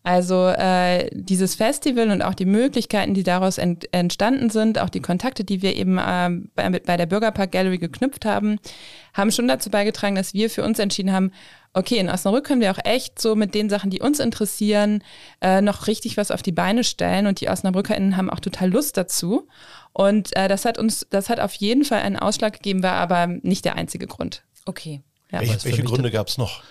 Also 0.05 0.49
äh, 0.49 1.09
dieses 1.13 1.55
Festival 1.55 2.11
und 2.11 2.21
auch 2.21 2.35
die 2.35 2.45
Möglichkeiten, 2.45 3.15
die 3.15 3.23
daraus 3.23 3.57
ent 3.57 3.89
entstanden 3.91 4.51
sind, 4.51 4.79
auch 4.79 4.91
die 4.91 5.01
Kontakte, 5.01 5.45
die 5.45 5.63
wir 5.63 5.75
eben 5.75 5.97
äh, 5.97 6.31
bei, 6.55 6.69
bei 6.69 6.97
der 6.99 7.07
Bürgerpark 7.07 7.51
Gallery 7.53 7.79
geknüpft 7.79 8.27
haben, 8.27 8.59
haben 9.15 9.33
schon 9.33 9.49
dazu 9.49 9.71
beigetragen, 9.71 10.15
dass 10.15 10.35
wir 10.35 10.51
für 10.51 10.63
uns 10.63 10.79
entschieden 10.79 11.11
haben, 11.11 11.33
okay, 11.73 11.97
in 11.97 12.11
Osnabrück 12.11 12.45
können 12.45 12.61
wir 12.61 12.71
auch 12.71 12.85
echt 12.85 13.19
so 13.19 13.35
mit 13.35 13.55
den 13.55 13.71
Sachen, 13.71 13.89
die 13.89 14.01
uns 14.01 14.21
interessieren, 14.21 15.03
äh, 15.41 15.63
noch 15.63 15.87
richtig 15.87 16.19
was 16.19 16.31
auf 16.31 16.43
die 16.43 16.53
Beine 16.53 16.85
stellen. 16.85 17.27
Und 17.27 17.41
die 17.41 17.49
OsnabrückerInnen 17.49 18.19
haben 18.19 18.29
auch 18.29 18.41
total 18.41 18.71
Lust 18.71 18.99
dazu. 18.99 19.49
Und 19.95 20.37
äh, 20.37 20.49
das 20.49 20.67
hat 20.67 20.77
uns, 20.77 21.07
das 21.09 21.31
hat 21.31 21.41
auf 21.41 21.55
jeden 21.55 21.83
Fall 21.83 22.03
einen 22.03 22.17
Ausschlag 22.17 22.53
gegeben, 22.53 22.83
war 22.83 22.95
aber 22.95 23.27
nicht 23.27 23.65
der 23.65 23.77
einzige 23.77 24.07
Grund. 24.07 24.43
Okay. 24.67 25.01
Ja. 25.31 25.41
Welche, 25.41 25.65
welche 25.65 25.83
Gründe 25.83 26.11
gab 26.11 26.29
es 26.29 26.37
noch? 26.37 26.63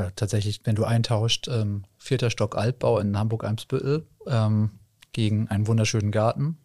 Ja, 0.00 0.10
tatsächlich, 0.16 0.62
wenn 0.64 0.76
du 0.76 0.84
eintauscht, 0.84 1.46
ähm, 1.48 1.84
vierter 1.98 2.30
Stock 2.30 2.56
Altbau 2.56 3.00
in 3.00 3.18
Hamburg-Eimsbüttel 3.18 4.06
ähm, 4.26 4.70
gegen 5.12 5.48
einen 5.48 5.66
wunderschönen 5.66 6.10
Garten, 6.10 6.56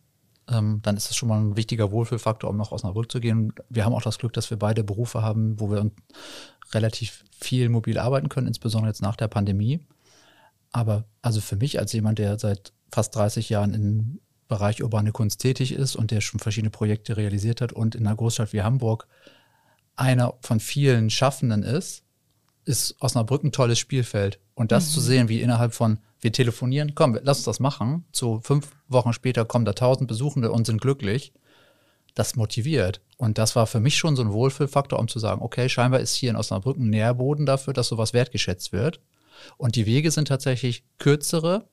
ähm, 0.50 0.80
dann 0.84 0.96
ist 0.96 1.10
das 1.10 1.18
schon 1.18 1.28
mal 1.28 1.42
ein 1.42 1.58
wichtiger 1.58 1.92
Wohlfühlfaktor, 1.92 2.50
um 2.50 2.56
nach 2.56 2.72
Osnabrück 2.72 3.12
zu 3.12 3.20
gehen. 3.20 3.54
Wir 3.68 3.84
haben 3.84 3.94
auch 3.94 4.02
das 4.02 4.20
Glück, 4.20 4.32
dass 4.32 4.52
wir 4.52 4.58
beide 4.58 4.86
Berufe 4.86 5.22
haben, 5.22 5.60
wo 5.60 5.70
wir 5.70 5.92
relativ 6.72 7.26
viel 7.38 7.68
mobil 7.68 8.00
arbeiten 8.00 8.30
können, 8.30 8.48
insbesondere 8.48 8.92
jetzt 8.92 9.02
nach 9.02 9.18
der 9.18 9.28
Pandemie. 9.28 9.86
Aber 10.72 11.04
also 11.22 11.42
für 11.42 11.58
mich 11.58 11.78
als 11.78 11.92
jemand, 11.92 12.20
der 12.20 12.40
seit 12.40 12.72
fast 12.90 13.14
30 13.18 13.50
Jahren 13.50 13.74
im 13.74 14.22
Bereich 14.48 14.82
urbane 14.82 15.12
Kunst 15.12 15.42
tätig 15.42 15.74
ist 15.74 15.98
und 15.98 16.12
der 16.12 16.22
schon 16.22 16.40
verschiedene 16.40 16.72
Projekte 16.72 17.18
realisiert 17.18 17.60
hat 17.60 17.74
und 17.74 17.96
in 17.96 18.08
einer 18.08 18.16
Großstadt 18.16 18.54
wie 18.54 18.62
Hamburg 18.62 19.10
einer 19.98 20.36
von 20.40 20.62
vielen 20.62 21.10
Schaffenden 21.10 21.62
ist, 21.62 22.05
ist 22.66 22.96
Osnabrück 23.00 23.44
ein 23.44 23.52
tolles 23.52 23.80
Spielfeld. 23.80 24.40
Und 24.56 24.72
das 24.72 24.88
mhm. 24.88 24.92
zu 24.92 25.02
sehen, 25.02 25.30
wie 25.30 25.42
innerhalb 25.42 25.74
von, 25.74 26.00
wir 26.20 26.32
telefonieren, 26.32 26.96
komm, 26.96 27.18
lass 27.22 27.38
uns 27.38 27.46
das 27.46 27.60
machen. 27.60 28.06
So 28.12 28.40
fünf 28.40 28.72
Wochen 28.88 29.14
später 29.14 29.46
kommen 29.46 29.66
da 29.66 29.74
tausend 29.74 30.08
Besuchende 30.08 30.52
und 30.52 30.66
sind 30.66 30.82
glücklich. 30.82 31.34
Das 32.16 32.36
motiviert. 32.36 33.02
Und 33.18 33.38
das 33.38 33.56
war 33.56 33.68
für 33.68 33.80
mich 33.80 33.98
schon 33.98 34.16
so 34.16 34.22
ein 34.22 34.32
Wohlfühlfaktor, 34.32 35.00
um 35.00 35.08
zu 35.08 35.20
sagen, 35.20 35.42
okay, 35.42 35.70
scheinbar 35.70 36.00
ist 36.00 36.16
hier 36.16 36.30
in 36.30 36.36
Osnabrück 36.36 36.78
ein 36.78 36.90
Nährboden 36.90 37.46
dafür, 37.46 37.74
dass 37.74 37.88
sowas 37.88 38.14
wertgeschätzt 38.14 38.72
wird. 38.72 39.02
Und 39.58 39.76
die 39.76 39.86
Wege 39.86 40.12
sind 40.12 40.28
tatsächlich 40.28 40.84
kürzere, 40.98 41.68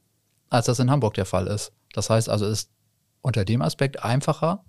als 0.50 0.66
das 0.66 0.80
in 0.80 0.90
Hamburg 0.90 1.14
der 1.14 1.26
Fall 1.26 1.46
ist. 1.46 1.72
Das 1.92 2.10
heißt 2.10 2.28
also, 2.28 2.44
es 2.46 2.64
ist 2.64 2.70
unter 3.22 3.44
dem 3.44 3.62
Aspekt 3.62 4.02
einfacher, 4.02 4.64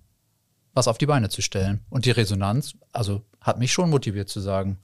was 0.74 0.88
auf 0.88 0.98
die 0.98 1.06
Beine 1.06 1.30
zu 1.30 1.42
stellen. 1.42 1.82
Und 1.89 2.06
die 2.06 2.12
Resonanz, 2.12 2.75
also 2.92 3.24
hat 3.42 3.60
mich 3.60 3.72
schon 3.72 3.89
motiviert 3.89 4.30
zu 4.30 4.39
sagen, 4.39 4.80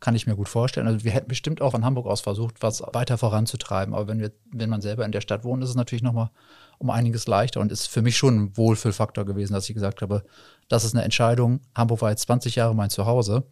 kann 0.00 0.14
ich 0.14 0.26
mir 0.26 0.36
gut 0.36 0.48
vorstellen. 0.48 0.86
Also 0.86 1.04
wir 1.04 1.12
hätten 1.12 1.28
bestimmt 1.28 1.60
auch 1.60 1.72
von 1.72 1.84
Hamburg 1.84 2.06
aus 2.06 2.20
versucht, 2.20 2.62
was 2.62 2.82
weiter 2.92 3.18
voranzutreiben. 3.18 3.94
Aber 3.94 4.06
wenn 4.08 4.20
wir, 4.20 4.32
wenn 4.52 4.70
man 4.70 4.80
selber 4.80 5.04
in 5.04 5.12
der 5.12 5.20
Stadt 5.20 5.44
wohnt, 5.44 5.62
ist 5.62 5.70
es 5.70 5.74
natürlich 5.74 6.02
nochmal 6.02 6.30
um 6.78 6.90
einiges 6.90 7.26
leichter 7.26 7.60
und 7.60 7.72
ist 7.72 7.86
für 7.88 8.02
mich 8.02 8.16
schon 8.16 8.36
ein 8.36 8.56
Wohlfühlfaktor 8.56 9.24
gewesen, 9.24 9.52
dass 9.52 9.68
ich 9.68 9.74
gesagt 9.74 10.02
habe, 10.02 10.24
das 10.68 10.84
ist 10.84 10.94
eine 10.94 11.04
Entscheidung. 11.04 11.60
Hamburg 11.74 12.02
war 12.02 12.10
jetzt 12.10 12.22
20 12.22 12.54
Jahre 12.54 12.74
mein 12.74 12.90
Zuhause. 12.90 13.44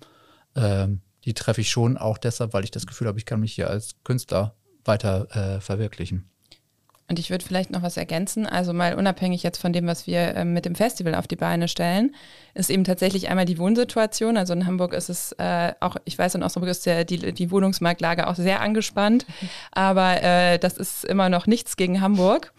Ähm, 0.54 1.00
die 1.24 1.34
treffe 1.34 1.60
ich 1.60 1.70
schon 1.70 1.96
auch 1.96 2.18
deshalb, 2.18 2.52
weil 2.52 2.64
ich 2.64 2.70
das 2.70 2.86
Gefühl 2.86 3.08
habe, 3.08 3.18
ich 3.18 3.26
kann 3.26 3.40
mich 3.40 3.52
hier 3.52 3.68
als 3.68 3.96
Künstler 4.04 4.54
weiter 4.84 5.56
äh, 5.56 5.60
verwirklichen. 5.60 6.30
Und 7.08 7.20
ich 7.20 7.30
würde 7.30 7.44
vielleicht 7.44 7.70
noch 7.70 7.82
was 7.82 7.96
ergänzen. 7.96 8.46
Also 8.46 8.72
mal 8.72 8.94
unabhängig 8.94 9.44
jetzt 9.44 9.58
von 9.58 9.72
dem, 9.72 9.86
was 9.86 10.08
wir 10.08 10.34
äh, 10.34 10.44
mit 10.44 10.64
dem 10.64 10.74
Festival 10.74 11.14
auf 11.14 11.28
die 11.28 11.36
Beine 11.36 11.68
stellen, 11.68 12.14
ist 12.54 12.68
eben 12.68 12.82
tatsächlich 12.82 13.28
einmal 13.28 13.44
die 13.44 13.58
Wohnsituation. 13.58 14.36
Also 14.36 14.54
in 14.54 14.66
Hamburg 14.66 14.92
ist 14.92 15.08
es 15.08 15.32
äh, 15.38 15.72
auch, 15.78 15.96
ich 16.04 16.18
weiß, 16.18 16.34
in 16.34 16.42
Osnabrück 16.42 16.70
ist 16.70 16.84
der, 16.84 17.04
die, 17.04 17.32
die 17.32 17.50
Wohnungsmarktlage 17.52 18.26
auch 18.26 18.34
sehr 18.34 18.60
angespannt. 18.60 19.24
Aber 19.70 20.20
äh, 20.20 20.58
das 20.58 20.76
ist 20.76 21.04
immer 21.04 21.28
noch 21.28 21.46
nichts 21.46 21.76
gegen 21.76 22.00
Hamburg. 22.00 22.52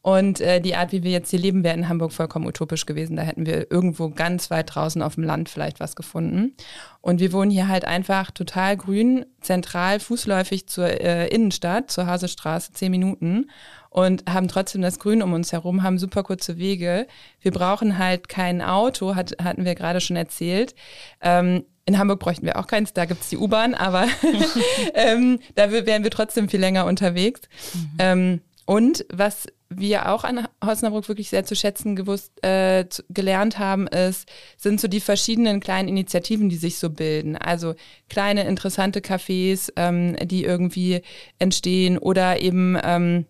Und 0.00 0.40
äh, 0.40 0.60
die 0.60 0.76
Art, 0.76 0.92
wie 0.92 1.02
wir 1.02 1.10
jetzt 1.10 1.30
hier 1.30 1.40
leben, 1.40 1.64
wäre 1.64 1.76
in 1.76 1.88
Hamburg 1.88 2.12
vollkommen 2.12 2.46
utopisch 2.46 2.86
gewesen. 2.86 3.16
Da 3.16 3.22
hätten 3.22 3.46
wir 3.46 3.70
irgendwo 3.70 4.10
ganz 4.10 4.48
weit 4.48 4.74
draußen 4.74 5.02
auf 5.02 5.16
dem 5.16 5.24
Land 5.24 5.48
vielleicht 5.48 5.80
was 5.80 5.96
gefunden. 5.96 6.54
Und 7.00 7.18
wir 7.18 7.32
wohnen 7.32 7.50
hier 7.50 7.66
halt 7.66 7.84
einfach 7.84 8.30
total 8.30 8.76
grün, 8.76 9.26
zentral, 9.40 9.98
fußläufig 9.98 10.68
zur 10.68 10.86
äh, 10.86 11.26
Innenstadt, 11.28 11.90
zur 11.90 12.06
Hasestraße, 12.06 12.72
zehn 12.72 12.92
Minuten 12.92 13.50
und 13.90 14.24
haben 14.28 14.48
trotzdem 14.48 14.82
das 14.82 14.98
Grün 14.98 15.22
um 15.22 15.32
uns 15.32 15.52
herum, 15.52 15.82
haben 15.82 15.98
super 15.98 16.22
kurze 16.22 16.58
Wege. 16.58 17.06
Wir 17.40 17.52
brauchen 17.52 17.98
halt 17.98 18.28
kein 18.28 18.62
Auto, 18.62 19.14
hat, 19.14 19.36
hatten 19.42 19.64
wir 19.64 19.74
gerade 19.74 20.00
schon 20.00 20.16
erzählt. 20.16 20.74
Ähm, 21.20 21.64
in 21.86 21.98
Hamburg 21.98 22.20
bräuchten 22.20 22.44
wir 22.44 22.58
auch 22.58 22.66
keins, 22.66 22.92
da 22.92 23.06
gibt's 23.06 23.30
die 23.30 23.38
U-Bahn, 23.38 23.74
aber 23.74 24.06
ähm, 24.94 25.40
da 25.54 25.70
wären 25.70 26.04
wir 26.04 26.10
trotzdem 26.10 26.48
viel 26.48 26.60
länger 26.60 26.84
unterwegs. 26.84 27.40
Mhm. 27.74 27.90
Ähm, 27.98 28.40
und 28.66 29.06
was 29.10 29.46
wir 29.70 30.12
auch 30.12 30.24
an 30.24 30.46
Osnabrück 30.60 31.08
wirklich 31.08 31.30
sehr 31.30 31.44
zu 31.44 31.56
schätzen 31.56 31.96
gewusst, 31.96 32.32
äh, 32.44 32.84
gelernt 33.08 33.58
haben, 33.58 33.86
ist, 33.86 34.28
sind 34.56 34.80
so 34.80 34.88
die 34.88 35.00
verschiedenen 35.00 35.60
kleinen 35.60 35.88
Initiativen, 35.88 36.50
die 36.50 36.56
sich 36.56 36.78
so 36.78 36.90
bilden. 36.90 37.36
Also 37.36 37.74
kleine 38.08 38.44
interessante 38.44 39.00
Cafés, 39.00 39.72
ähm, 39.76 40.16
die 40.22 40.44
irgendwie 40.44 41.00
entstehen 41.38 41.96
oder 41.98 42.40
eben 42.40 42.78
ähm, 42.82 43.26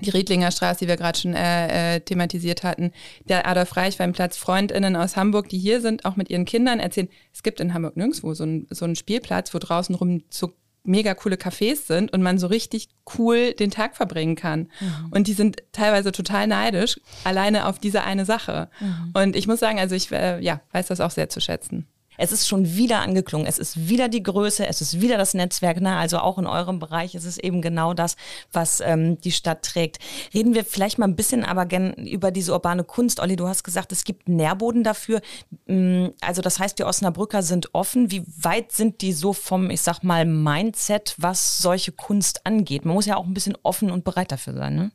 die 0.00 0.10
Riedlinger 0.10 0.50
Straße, 0.50 0.80
die 0.80 0.88
wir 0.88 0.96
gerade 0.96 1.18
schon 1.18 1.34
äh, 1.34 1.96
äh, 1.96 2.00
thematisiert 2.00 2.62
hatten, 2.62 2.92
der 3.24 3.46
Adolf 3.46 3.76
Reichweinplatz, 3.76 4.36
Freundinnen 4.36 4.96
aus 4.96 5.16
Hamburg, 5.16 5.48
die 5.48 5.58
hier 5.58 5.80
sind, 5.80 6.04
auch 6.04 6.16
mit 6.16 6.30
ihren 6.30 6.44
Kindern 6.44 6.80
erzählen, 6.80 7.08
es 7.32 7.42
gibt 7.42 7.60
in 7.60 7.74
Hamburg 7.74 7.96
nirgendwo 7.96 8.34
so 8.34 8.44
einen 8.44 8.66
so 8.70 8.84
einen 8.84 8.96
Spielplatz, 8.96 9.54
wo 9.54 9.58
draußen 9.58 9.94
rum 9.94 10.22
so 10.30 10.54
mega 10.82 11.14
coole 11.14 11.36
Cafés 11.36 11.86
sind 11.86 12.12
und 12.12 12.22
man 12.22 12.38
so 12.38 12.46
richtig 12.46 12.88
cool 13.18 13.52
den 13.52 13.70
Tag 13.70 13.96
verbringen 13.96 14.34
kann. 14.34 14.70
Mhm. 14.80 15.08
Und 15.10 15.26
die 15.26 15.34
sind 15.34 15.62
teilweise 15.72 16.12
total 16.12 16.46
neidisch, 16.46 17.00
alleine 17.24 17.66
auf 17.66 17.78
diese 17.78 18.02
eine 18.02 18.24
Sache. 18.24 18.70
Mhm. 18.80 19.10
Und 19.12 19.36
ich 19.36 19.46
muss 19.46 19.60
sagen, 19.60 19.78
also 19.78 19.94
ich 19.94 20.10
äh, 20.10 20.40
ja, 20.40 20.60
weiß 20.72 20.86
das 20.86 21.00
auch 21.00 21.10
sehr 21.10 21.28
zu 21.28 21.40
schätzen. 21.40 21.86
Es 22.20 22.32
ist 22.32 22.46
schon 22.46 22.76
wieder 22.76 23.00
angeklungen. 23.00 23.46
Es 23.46 23.58
ist 23.58 23.88
wieder 23.88 24.08
die 24.08 24.22
Größe, 24.22 24.66
es 24.66 24.82
ist 24.82 25.00
wieder 25.00 25.16
das 25.16 25.32
Netzwerk. 25.32 25.80
Ne? 25.80 25.96
Also 25.96 26.18
auch 26.18 26.38
in 26.38 26.46
eurem 26.46 26.78
Bereich 26.78 27.14
ist 27.14 27.24
es 27.24 27.38
eben 27.38 27.62
genau 27.62 27.94
das, 27.94 28.16
was 28.52 28.80
ähm, 28.80 29.18
die 29.20 29.32
Stadt 29.32 29.62
trägt. 29.62 29.98
Reden 30.34 30.54
wir 30.54 30.64
vielleicht 30.64 30.98
mal 30.98 31.08
ein 31.08 31.16
bisschen 31.16 31.44
aber 31.44 31.64
gern 31.64 31.94
über 31.94 32.30
diese 32.30 32.52
urbane 32.52 32.84
Kunst. 32.84 33.20
Olli, 33.20 33.36
du 33.36 33.48
hast 33.48 33.64
gesagt, 33.64 33.90
es 33.90 34.04
gibt 34.04 34.28
Nährboden 34.28 34.84
dafür. 34.84 35.22
Mm, 35.66 36.08
also 36.20 36.42
das 36.42 36.58
heißt, 36.58 36.78
die 36.78 36.84
Osnabrücker 36.84 37.42
sind 37.42 37.74
offen. 37.74 38.10
Wie 38.10 38.22
weit 38.26 38.72
sind 38.72 39.00
die 39.00 39.14
so 39.14 39.32
vom, 39.32 39.70
ich 39.70 39.80
sag 39.80 40.02
mal, 40.02 40.26
Mindset, 40.26 41.14
was 41.16 41.62
solche 41.62 41.92
Kunst 41.92 42.46
angeht? 42.46 42.84
Man 42.84 42.94
muss 42.94 43.06
ja 43.06 43.16
auch 43.16 43.24
ein 43.24 43.34
bisschen 43.34 43.56
offen 43.62 43.90
und 43.90 44.04
bereit 44.04 44.30
dafür 44.30 44.52
sein. 44.52 44.74
Ne? 44.74 44.90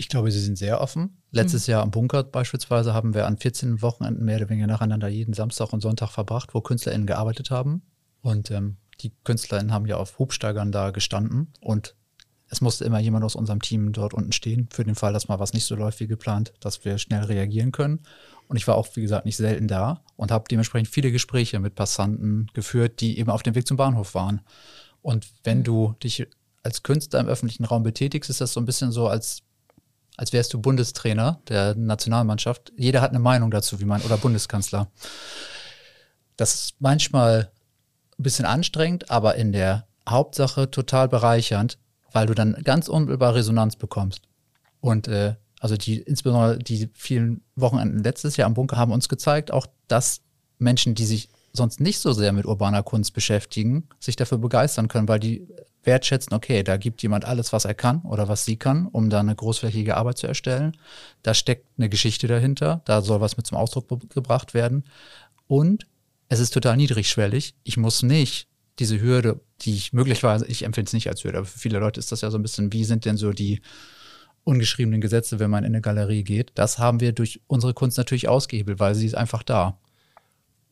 Ich 0.00 0.08
glaube, 0.08 0.30
sie 0.30 0.40
sind 0.40 0.56
sehr 0.56 0.80
offen. 0.80 1.18
Letztes 1.30 1.66
mhm. 1.66 1.72
Jahr 1.72 1.82
am 1.82 1.90
Bunker 1.90 2.24
beispielsweise 2.24 2.94
haben 2.94 3.12
wir 3.12 3.26
an 3.26 3.36
14 3.36 3.82
Wochenenden 3.82 4.24
mehr 4.24 4.38
oder 4.38 4.48
weniger 4.48 4.66
nacheinander 4.66 5.08
jeden 5.08 5.34
Samstag 5.34 5.74
und 5.74 5.82
Sonntag 5.82 6.08
verbracht, 6.08 6.54
wo 6.54 6.62
KünstlerInnen 6.62 7.06
gearbeitet 7.06 7.50
haben. 7.50 7.82
Und 8.22 8.50
ähm, 8.50 8.78
die 9.02 9.12
KünstlerInnen 9.24 9.74
haben 9.74 9.84
ja 9.84 9.98
auf 9.98 10.18
Hubsteigern 10.18 10.72
da 10.72 10.90
gestanden 10.90 11.52
und 11.60 11.96
es 12.48 12.62
musste 12.62 12.86
immer 12.86 12.98
jemand 12.98 13.26
aus 13.26 13.34
unserem 13.34 13.60
Team 13.60 13.92
dort 13.92 14.14
unten 14.14 14.32
stehen, 14.32 14.70
für 14.72 14.84
den 14.84 14.94
Fall, 14.94 15.12
dass 15.12 15.28
mal 15.28 15.38
was 15.38 15.52
nicht 15.52 15.66
so 15.66 15.74
läuft 15.74 16.00
wie 16.00 16.06
geplant, 16.06 16.54
dass 16.60 16.82
wir 16.86 16.96
schnell 16.96 17.24
reagieren 17.24 17.70
können. 17.70 18.00
Und 18.48 18.56
ich 18.56 18.66
war 18.66 18.76
auch, 18.76 18.88
wie 18.96 19.02
gesagt, 19.02 19.26
nicht 19.26 19.36
selten 19.36 19.68
da 19.68 20.02
und 20.16 20.30
habe 20.30 20.46
dementsprechend 20.50 20.88
viele 20.88 21.12
Gespräche 21.12 21.60
mit 21.60 21.74
Passanten 21.74 22.46
geführt, 22.54 23.02
die 23.02 23.18
eben 23.18 23.28
auf 23.28 23.42
dem 23.42 23.54
Weg 23.54 23.66
zum 23.66 23.76
Bahnhof 23.76 24.14
waren. 24.14 24.40
Und 25.02 25.26
wenn 25.44 25.58
mhm. 25.58 25.64
du 25.64 25.94
dich 26.02 26.26
als 26.62 26.82
Künstler 26.82 27.20
im 27.20 27.28
öffentlichen 27.28 27.66
Raum 27.66 27.82
betätigst, 27.82 28.30
ist 28.30 28.40
das 28.40 28.54
so 28.54 28.60
ein 28.60 28.66
bisschen 28.66 28.92
so, 28.92 29.06
als 29.06 29.42
als 30.20 30.34
wärst 30.34 30.52
du 30.52 30.60
Bundestrainer 30.60 31.40
der 31.48 31.74
Nationalmannschaft. 31.74 32.74
Jeder 32.76 33.00
hat 33.00 33.08
eine 33.08 33.20
Meinung 33.20 33.50
dazu, 33.50 33.80
wie 33.80 33.86
man, 33.86 34.02
oder 34.02 34.18
Bundeskanzler. 34.18 34.90
Das 36.36 36.54
ist 36.54 36.74
manchmal 36.78 37.50
ein 38.18 38.22
bisschen 38.22 38.44
anstrengend, 38.44 39.10
aber 39.10 39.36
in 39.36 39.52
der 39.52 39.86
Hauptsache 40.06 40.70
total 40.70 41.08
bereichernd, 41.08 41.78
weil 42.12 42.26
du 42.26 42.34
dann 42.34 42.52
ganz 42.64 42.88
unmittelbar 42.88 43.34
Resonanz 43.34 43.76
bekommst. 43.76 44.20
Und 44.82 45.08
äh, 45.08 45.36
also 45.58 45.78
die, 45.78 46.00
insbesondere 46.02 46.58
die 46.58 46.90
vielen 46.92 47.40
Wochenenden 47.56 48.04
letztes 48.04 48.36
Jahr 48.36 48.44
am 48.44 48.52
Bunker 48.52 48.76
haben 48.76 48.92
uns 48.92 49.08
gezeigt, 49.08 49.50
auch 49.50 49.68
dass 49.88 50.20
Menschen, 50.58 50.94
die 50.94 51.06
sich 51.06 51.30
sonst 51.54 51.80
nicht 51.80 51.98
so 51.98 52.12
sehr 52.12 52.32
mit 52.32 52.44
urbaner 52.44 52.82
Kunst 52.82 53.14
beschäftigen, 53.14 53.88
sich 53.98 54.16
dafür 54.16 54.36
begeistern 54.36 54.88
können, 54.88 55.08
weil 55.08 55.18
die 55.18 55.48
wertschätzen, 55.84 56.34
okay, 56.34 56.62
da 56.62 56.76
gibt 56.76 57.02
jemand 57.02 57.24
alles, 57.24 57.52
was 57.52 57.64
er 57.64 57.74
kann 57.74 58.02
oder 58.02 58.28
was 58.28 58.44
sie 58.44 58.56
kann, 58.56 58.86
um 58.86 59.10
da 59.10 59.20
eine 59.20 59.34
großflächige 59.34 59.96
Arbeit 59.96 60.18
zu 60.18 60.26
erstellen. 60.26 60.76
Da 61.22 61.34
steckt 61.34 61.66
eine 61.78 61.88
Geschichte 61.88 62.26
dahinter, 62.26 62.82
da 62.84 63.02
soll 63.02 63.20
was 63.20 63.36
mit 63.36 63.46
zum 63.46 63.58
Ausdruck 63.58 64.10
gebracht 64.10 64.54
werden. 64.54 64.84
Und 65.46 65.86
es 66.28 66.38
ist 66.38 66.52
total 66.52 66.76
niedrigschwellig. 66.76 67.54
Ich 67.64 67.76
muss 67.76 68.02
nicht 68.02 68.48
diese 68.78 69.00
Hürde, 69.00 69.40
die 69.62 69.74
ich 69.74 69.92
möglicherweise, 69.92 70.46
ich 70.46 70.64
empfinde 70.64 70.88
es 70.88 70.92
nicht 70.92 71.08
als 71.08 71.24
Hürde, 71.24 71.38
aber 71.38 71.46
für 71.46 71.58
viele 71.58 71.78
Leute 71.78 72.00
ist 72.00 72.12
das 72.12 72.20
ja 72.20 72.30
so 72.30 72.38
ein 72.38 72.42
bisschen, 72.42 72.72
wie 72.72 72.84
sind 72.84 73.04
denn 73.04 73.16
so 73.16 73.32
die 73.32 73.60
ungeschriebenen 74.44 75.00
Gesetze, 75.00 75.38
wenn 75.38 75.50
man 75.50 75.64
in 75.64 75.72
eine 75.72 75.82
Galerie 75.82 76.24
geht? 76.24 76.52
Das 76.54 76.78
haben 76.78 77.00
wir 77.00 77.12
durch 77.12 77.40
unsere 77.46 77.74
Kunst 77.74 77.98
natürlich 77.98 78.28
ausgehebelt, 78.28 78.80
weil 78.80 78.94
sie 78.94 79.06
ist 79.06 79.14
einfach 79.14 79.42
da. 79.42 79.78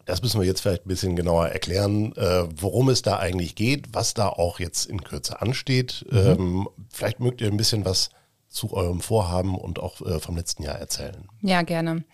Das 0.08 0.22
müssen 0.22 0.40
wir 0.40 0.46
jetzt 0.46 0.62
vielleicht 0.62 0.86
ein 0.86 0.88
bisschen 0.88 1.16
genauer 1.16 1.48
erklären, 1.48 2.16
äh, 2.16 2.44
worum 2.56 2.88
es 2.88 3.02
da 3.02 3.18
eigentlich 3.18 3.54
geht, 3.54 3.88
was 3.92 4.14
da 4.14 4.30
auch 4.30 4.58
jetzt 4.58 4.86
in 4.86 5.04
Kürze 5.04 5.42
ansteht. 5.42 6.06
Mhm. 6.10 6.18
Ähm, 6.18 6.68
vielleicht 6.90 7.20
mögt 7.20 7.42
ihr 7.42 7.48
ein 7.48 7.58
bisschen 7.58 7.84
was 7.84 8.08
zu 8.48 8.72
eurem 8.72 9.02
Vorhaben 9.02 9.54
und 9.54 9.78
auch 9.78 10.00
äh, 10.00 10.18
vom 10.18 10.34
letzten 10.34 10.62
Jahr 10.62 10.76
erzählen. 10.76 11.28
Ja, 11.42 11.60
gerne. 11.60 12.04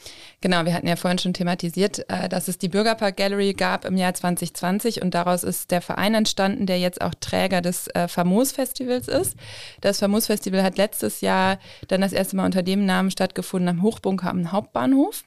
Genau, 0.41 0.65
wir 0.65 0.75
hatten 0.75 0.89
ja 0.89 0.97
vorhin 0.97 1.21
schon 1.21 1.35
thematisiert, 1.35 2.05
äh, 2.11 2.29
dass 2.29 2.49
es 2.49 2.59
die 2.59 2.69
Bürgerpark 2.69 3.17
Gallery 3.17 3.53
gab 3.53 3.85
im 3.85 3.97
Jahr 3.97 4.13
2020 4.13 5.01
und 5.01 5.15
daraus 5.15 5.45
ist 5.45 5.71
der 5.71 5.81
Verein 5.81 6.15
entstanden, 6.15 6.67
der 6.67 6.81
jetzt 6.81 7.01
auch 7.01 7.15
Träger 7.15 7.61
des 7.61 7.87
äh, 7.95 8.09
Famos 8.09 8.51
Festivals 8.51 9.07
ist. 9.07 9.37
Das 9.83 10.01
Famos 10.01 10.27
Festival 10.27 10.65
hat 10.65 10.79
letztes 10.79 11.21
Jahr 11.21 11.61
dann 11.87 12.01
das 12.01 12.13
erste 12.13 12.35
Mal 12.35 12.47
unter 12.47 12.65
dem 12.65 12.85
Namen 12.85 13.13
stattgefunden 13.13 13.69
am 13.69 13.83
Hochbunker 13.83 14.31
am 14.31 14.51
Hauptbahnhof. 14.51 15.23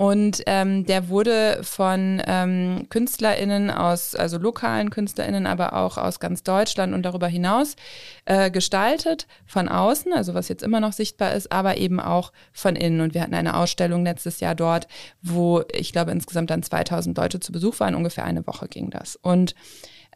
Und 0.00 0.42
ähm, 0.46 0.86
der 0.86 1.10
wurde 1.10 1.58
von 1.60 2.22
ähm, 2.26 2.86
KünstlerInnen 2.88 3.70
aus, 3.70 4.14
also 4.14 4.38
lokalen 4.38 4.88
KünstlerInnen, 4.88 5.46
aber 5.46 5.74
auch 5.74 5.98
aus 5.98 6.20
ganz 6.20 6.42
Deutschland 6.42 6.94
und 6.94 7.02
darüber 7.02 7.26
hinaus 7.26 7.76
äh, 8.24 8.50
gestaltet, 8.50 9.26
von 9.44 9.68
außen, 9.68 10.14
also 10.14 10.32
was 10.32 10.48
jetzt 10.48 10.62
immer 10.62 10.80
noch 10.80 10.94
sichtbar 10.94 11.34
ist, 11.34 11.52
aber 11.52 11.76
eben 11.76 12.00
auch 12.00 12.32
von 12.50 12.76
innen. 12.76 13.02
Und 13.02 13.12
wir 13.12 13.20
hatten 13.20 13.34
eine 13.34 13.54
Ausstellung 13.54 14.02
letztes 14.02 14.40
Jahr 14.40 14.54
dort, 14.54 14.88
wo 15.20 15.64
ich 15.70 15.92
glaube 15.92 16.12
insgesamt 16.12 16.48
dann 16.48 16.62
2000 16.62 17.18
Leute 17.18 17.38
zu 17.38 17.52
Besuch 17.52 17.78
waren. 17.78 17.94
Ungefähr 17.94 18.24
eine 18.24 18.46
Woche 18.46 18.68
ging 18.68 18.88
das. 18.88 19.16
Und 19.16 19.54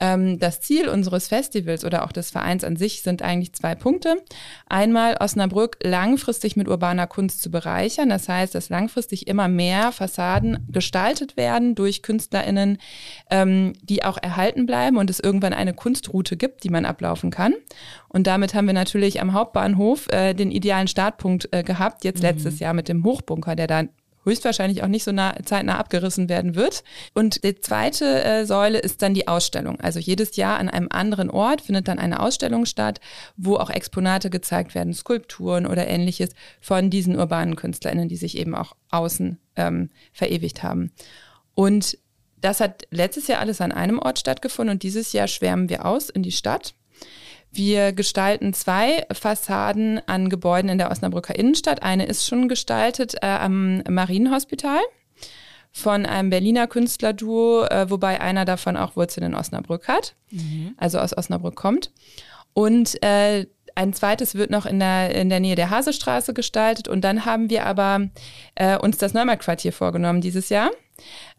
ähm, 0.01 0.39
das 0.39 0.61
Ziel 0.61 0.89
unseres 0.89 1.29
Festivals 1.29 1.85
oder 1.85 2.05
auch 2.05 2.13
des 2.13 2.31
Vereins 2.31 2.65
an 2.65 2.77
sich 2.77 3.03
sind 3.03 3.23
eigentlich 3.23 3.53
zwei 3.53 3.75
Punkte. 3.75 4.17
Einmal 4.67 5.17
Osnabrück 5.21 5.79
langfristig 5.83 6.57
mit 6.57 6.69
urbaner 6.69 7.07
Kunst 7.07 7.43
zu 7.43 7.51
bereichern. 7.51 8.09
Das 8.09 8.29
heißt, 8.29 8.55
dass 8.55 8.69
langfristig 8.69 9.27
immer 9.27 9.49
mehr 9.49 9.93
Fassaden 9.93 10.67
gestaltet 10.71 11.37
werden 11.37 11.75
durch 11.75 12.03
KünstlerInnen, 12.03 12.79
ähm, 13.31 13.75
die 13.83 14.05
auch 14.05 14.19
erhalten 14.21 14.67
bleiben 14.67 14.97
und 14.97 15.11
es 15.11 15.21
irgendwann 15.21 15.53
eine 15.53 15.75
Kunstroute 15.75 16.37
gibt, 16.37 16.65
die 16.65 16.71
man 16.71 16.85
ablaufen 16.85 17.31
kann. 17.31 17.55
Und 18.09 18.27
damit 18.27 18.55
haben 18.55 18.67
wir 18.67 18.75
natürlich 18.75 19.21
am 19.21 19.33
Hauptbahnhof 19.33 20.09
äh, 20.09 20.35
den 20.35 20.51
idealen 20.51 20.89
Startpunkt 20.89 21.49
äh, 21.53 21.63
gehabt, 21.63 22.05
jetzt 22.05 22.23
mhm. 22.23 22.29
letztes 22.29 22.59
Jahr 22.59 22.75
mit 22.75 22.89
dem 22.89 23.05
Hochbunker, 23.05 23.57
der 23.57 23.67
da 23.67 23.83
höchstwahrscheinlich 24.25 24.83
auch 24.83 24.89
nicht 24.89 25.05
so 25.05 25.13
nah, 25.13 25.35
zeitnah 25.45 25.79
abgerissen 25.79 26.29
werden 26.29 26.55
wird. 26.55 26.85
Und 27.15 27.45
die 27.45 27.61
zweite 27.61 28.25
äh, 28.25 28.47
Säule 28.47 28.79
ist 28.79 29.03
dann 29.03 29.15
die 29.15 29.29
Ausstellung. 29.29 29.81
Also 29.81 30.01
jedes 30.01 30.37
Jahr 30.37 30.59
an 30.59 30.69
einem 30.69 30.89
anderen 30.91 31.31
Ort 31.31 31.61
findet 31.61 31.89
dann 31.89 31.99
eine 31.99 32.21
Ausstellung 32.21 32.67
statt, 32.67 33.01
wo 33.37 33.57
auch 33.57 33.71
Exponate 33.71 34.31
gezeigt 34.31 34.75
werden, 34.75 34.95
Skulpturen 34.95 35.67
oder 35.67 35.87
ähnliches 35.87 36.31
von 36.61 36.91
diesen 36.91 37.19
urbanen 37.19 37.57
KünstlerInnen, 37.57 38.09
die 38.09 38.17
sich 38.17 38.37
eben 38.39 38.55
auch 38.55 38.75
außen 38.91 39.39
ähm, 39.57 39.91
verewigt 40.13 40.63
haben. 40.63 40.91
Und 41.55 41.99
das 42.41 42.61
hat 42.61 42.87
letztes 42.91 43.27
Jahr 43.27 43.41
alles 43.41 43.61
an 43.61 43.73
einem 43.73 43.99
Ort 43.99 44.19
stattgefunden 44.19 44.75
und 44.75 44.83
dieses 44.83 45.13
Jahr 45.13 45.29
schwärmen 45.29 45.71
wir 45.71 45.87
aus 45.87 46.11
in 46.11 46.23
die 46.23 46.33
Stadt. 46.33 46.75
Wir 47.57 47.93
gestalten 47.93 48.53
zwei 48.53 49.07
Fassaden 49.13 50.01
an 50.07 50.29
Gebäuden 50.29 50.69
in 50.69 50.79
der 50.79 50.91
Osnabrücker 50.91 51.37
Innenstadt. 51.37 51.85
Eine 51.85 52.07
ist 52.07 52.27
schon 52.27 52.49
gestaltet 52.49 53.15
äh, 53.23 53.27
am 53.27 53.83
Marienhospital 53.89 54.81
von 55.71 56.05
einem 56.05 56.31
Berliner 56.31 56.67
Künstlerduo, 56.67 57.65
äh, 57.65 57.89
wobei 57.91 58.21
einer 58.21 58.45
davon 58.45 58.77
auch 58.77 58.97
Wurzeln 58.97 59.27
in 59.27 59.35
Osnabrück 59.35 59.87
hat, 59.87 60.17
mhm. 60.31 60.75
also 60.79 60.99
aus 60.99 61.17
Osnabrück 61.17 61.55
kommt. 61.55 61.93
Und 62.55 63.01
äh, 63.05 63.47
ein 63.77 63.93
zweites 63.93 64.35
wird 64.35 64.51
noch 64.51 64.67
in 64.67 64.81
der, 64.81 65.15
in 65.15 65.29
der 65.29 65.41
Nähe 65.41 65.57
der 65.57 65.71
Hasestraße 65.71 66.35
gestaltet. 66.35 66.89
Und 66.89 67.03
dann 67.03 67.25
haben 67.25 67.51
wir 67.51 67.67
aber 67.67 68.09
äh, 68.57 68.77
uns 68.79 68.99
das 68.99 69.15
Neumarktquartier 69.15 69.73
vorgenommen 69.73 70.21
dieses 70.21 70.49
Jahr. 70.49 70.71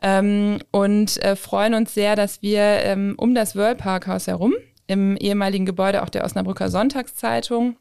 Ähm, 0.02 0.60
und 0.72 1.22
äh, 1.24 1.36
freuen 1.36 1.74
uns 1.74 1.94
sehr, 1.94 2.16
dass 2.16 2.42
wir 2.42 2.62
ähm, 2.62 3.16
um 3.18 3.36
das 3.36 3.56
World 3.56 3.78
Parkhaus 3.78 4.28
herum, 4.28 4.54
im 4.88 5.18
ehemaligen 5.18 5.66
Gebäude 5.66 6.04
auch 6.04 6.10
der 6.10 6.24
Osnabrücker 6.24 6.70
Sonntagszeitung, 6.70 7.78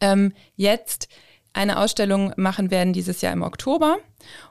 ähm, 0.00 0.32
jetzt 0.56 1.08
eine 1.54 1.78
Ausstellung 1.78 2.32
machen 2.36 2.70
werden 2.70 2.92
dieses 2.92 3.20
Jahr 3.20 3.32
im 3.32 3.42
Oktober. 3.42 3.98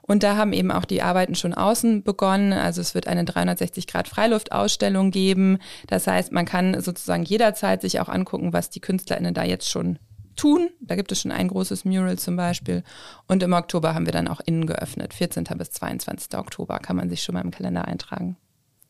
Und 0.01 0.23
da 0.23 0.35
haben 0.35 0.53
eben 0.53 0.71
auch 0.71 0.85
die 0.85 1.01
Arbeiten 1.01 1.35
schon 1.35 1.53
außen 1.53 2.03
begonnen. 2.03 2.53
Also 2.53 2.81
es 2.81 2.93
wird 2.93 3.07
eine 3.07 3.23
360-Grad-Freiluftausstellung 3.23 5.11
geben. 5.11 5.57
Das 5.87 6.05
heißt, 6.07 6.31
man 6.31 6.45
kann 6.45 6.79
sozusagen 6.81 7.23
jederzeit 7.23 7.81
sich 7.81 7.99
auch 7.99 8.09
angucken, 8.09 8.53
was 8.53 8.69
die 8.69 8.81
KünstlerInnen 8.81 9.33
da 9.33 9.43
jetzt 9.43 9.69
schon 9.69 9.97
tun. 10.35 10.69
Da 10.79 10.95
gibt 10.95 11.11
es 11.11 11.21
schon 11.21 11.31
ein 11.31 11.47
großes 11.47 11.85
Mural 11.85 12.17
zum 12.17 12.35
Beispiel. 12.35 12.83
Und 13.27 13.41
im 13.43 13.53
Oktober 13.53 13.95
haben 13.95 14.05
wir 14.05 14.13
dann 14.13 14.27
auch 14.27 14.41
innen 14.45 14.67
geöffnet. 14.67 15.13
14. 15.13 15.45
bis 15.57 15.71
22. 15.71 16.37
Oktober 16.37 16.79
kann 16.79 16.97
man 16.97 17.09
sich 17.09 17.23
schon 17.23 17.33
mal 17.33 17.41
im 17.41 17.51
Kalender 17.51 17.87
eintragen. 17.87 18.37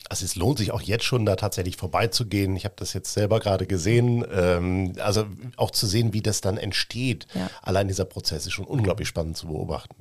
Also 0.09 0.25
es 0.25 0.35
lohnt 0.35 0.57
sich 0.57 0.71
auch 0.71 0.81
jetzt 0.81 1.05
schon 1.05 1.25
da 1.25 1.35
tatsächlich 1.35 1.77
vorbeizugehen. 1.77 2.55
Ich 2.55 2.65
habe 2.65 2.75
das 2.77 2.93
jetzt 2.93 3.13
selber 3.13 3.39
gerade 3.39 3.65
gesehen. 3.65 4.25
Ähm, 4.31 4.93
also 4.99 5.25
auch 5.57 5.71
zu 5.71 5.87
sehen, 5.87 6.13
wie 6.13 6.21
das 6.21 6.41
dann 6.41 6.57
entsteht. 6.57 7.27
Ja. 7.33 7.49
Allein 7.61 7.87
dieser 7.87 8.05
Prozess 8.05 8.45
ist 8.45 8.53
schon 8.53 8.65
unglaublich 8.65 9.07
spannend 9.07 9.37
zu 9.37 9.47
beobachten. 9.47 9.95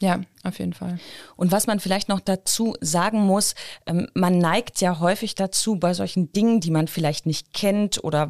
Ja, 0.00 0.20
auf 0.42 0.58
jeden 0.58 0.74
Fall. 0.74 0.98
Und 1.36 1.52
was 1.52 1.66
man 1.66 1.80
vielleicht 1.80 2.08
noch 2.10 2.20
dazu 2.20 2.76
sagen 2.80 3.20
muss, 3.20 3.54
ähm, 3.86 4.08
man 4.14 4.36
neigt 4.36 4.80
ja 4.80 5.00
häufig 5.00 5.34
dazu, 5.34 5.76
bei 5.76 5.94
solchen 5.94 6.32
Dingen, 6.32 6.60
die 6.60 6.70
man 6.70 6.86
vielleicht 6.86 7.24
nicht 7.24 7.54
kennt 7.54 8.04
oder 8.04 8.28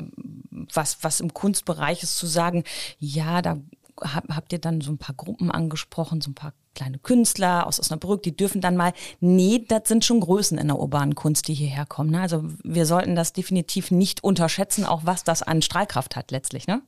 was, 0.73 0.99
was 1.03 1.21
im 1.21 1.35
Kunstbereich 1.35 2.05
ist, 2.05 2.19
zu 2.19 2.27
sagen, 2.27 2.63
ja, 2.99 3.43
da 3.43 3.59
hab, 4.01 4.29
habt 4.29 4.53
ihr 4.53 4.61
dann 4.61 4.81
so 4.81 4.93
ein 4.93 4.99
paar 4.99 5.17
Gruppen 5.17 5.51
angesprochen, 5.51 6.21
so 6.21 6.31
ein 6.31 6.35
paar 6.35 6.53
kleine 6.77 6.99
Künstler 6.99 7.67
aus 7.67 7.81
Osnabrück, 7.81 8.23
die 8.23 8.37
dürfen 8.37 8.61
dann 8.61 8.77
mal, 8.77 8.93
nee, 9.21 9.65
das 9.67 9.89
sind 9.89 10.05
schon 10.05 10.21
Größen 10.21 10.59
in 10.59 10.69
der 10.69 10.79
urbanen 10.79 11.17
Kunst, 11.17 11.49
die 11.49 11.55
hierher 11.55 11.87
kommen. 11.87 12.11
Ne? 12.11 12.21
Also 12.21 12.45
wir 12.63 12.87
sollten 12.87 13.17
das 13.17 13.33
definitiv 13.33 13.91
nicht 13.91 14.23
unterschätzen, 14.23 14.85
auch 14.85 15.05
was 15.05 15.25
das 15.25 15.43
an 15.43 15.63
Strahlkraft 15.63 16.15
hat 16.15 16.31
letztlich, 16.31 16.69
ne? 16.69 16.83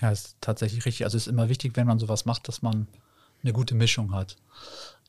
Ja, 0.00 0.10
ist 0.10 0.36
tatsächlich 0.40 0.84
richtig. 0.84 1.04
Also 1.04 1.16
es 1.16 1.26
ist 1.26 1.32
immer 1.32 1.48
wichtig, 1.48 1.76
wenn 1.76 1.86
man 1.86 1.98
sowas 1.98 2.24
macht, 2.24 2.48
dass 2.48 2.62
man 2.62 2.88
eine 3.42 3.52
gute 3.52 3.74
Mischung 3.74 4.12
hat. 4.12 4.36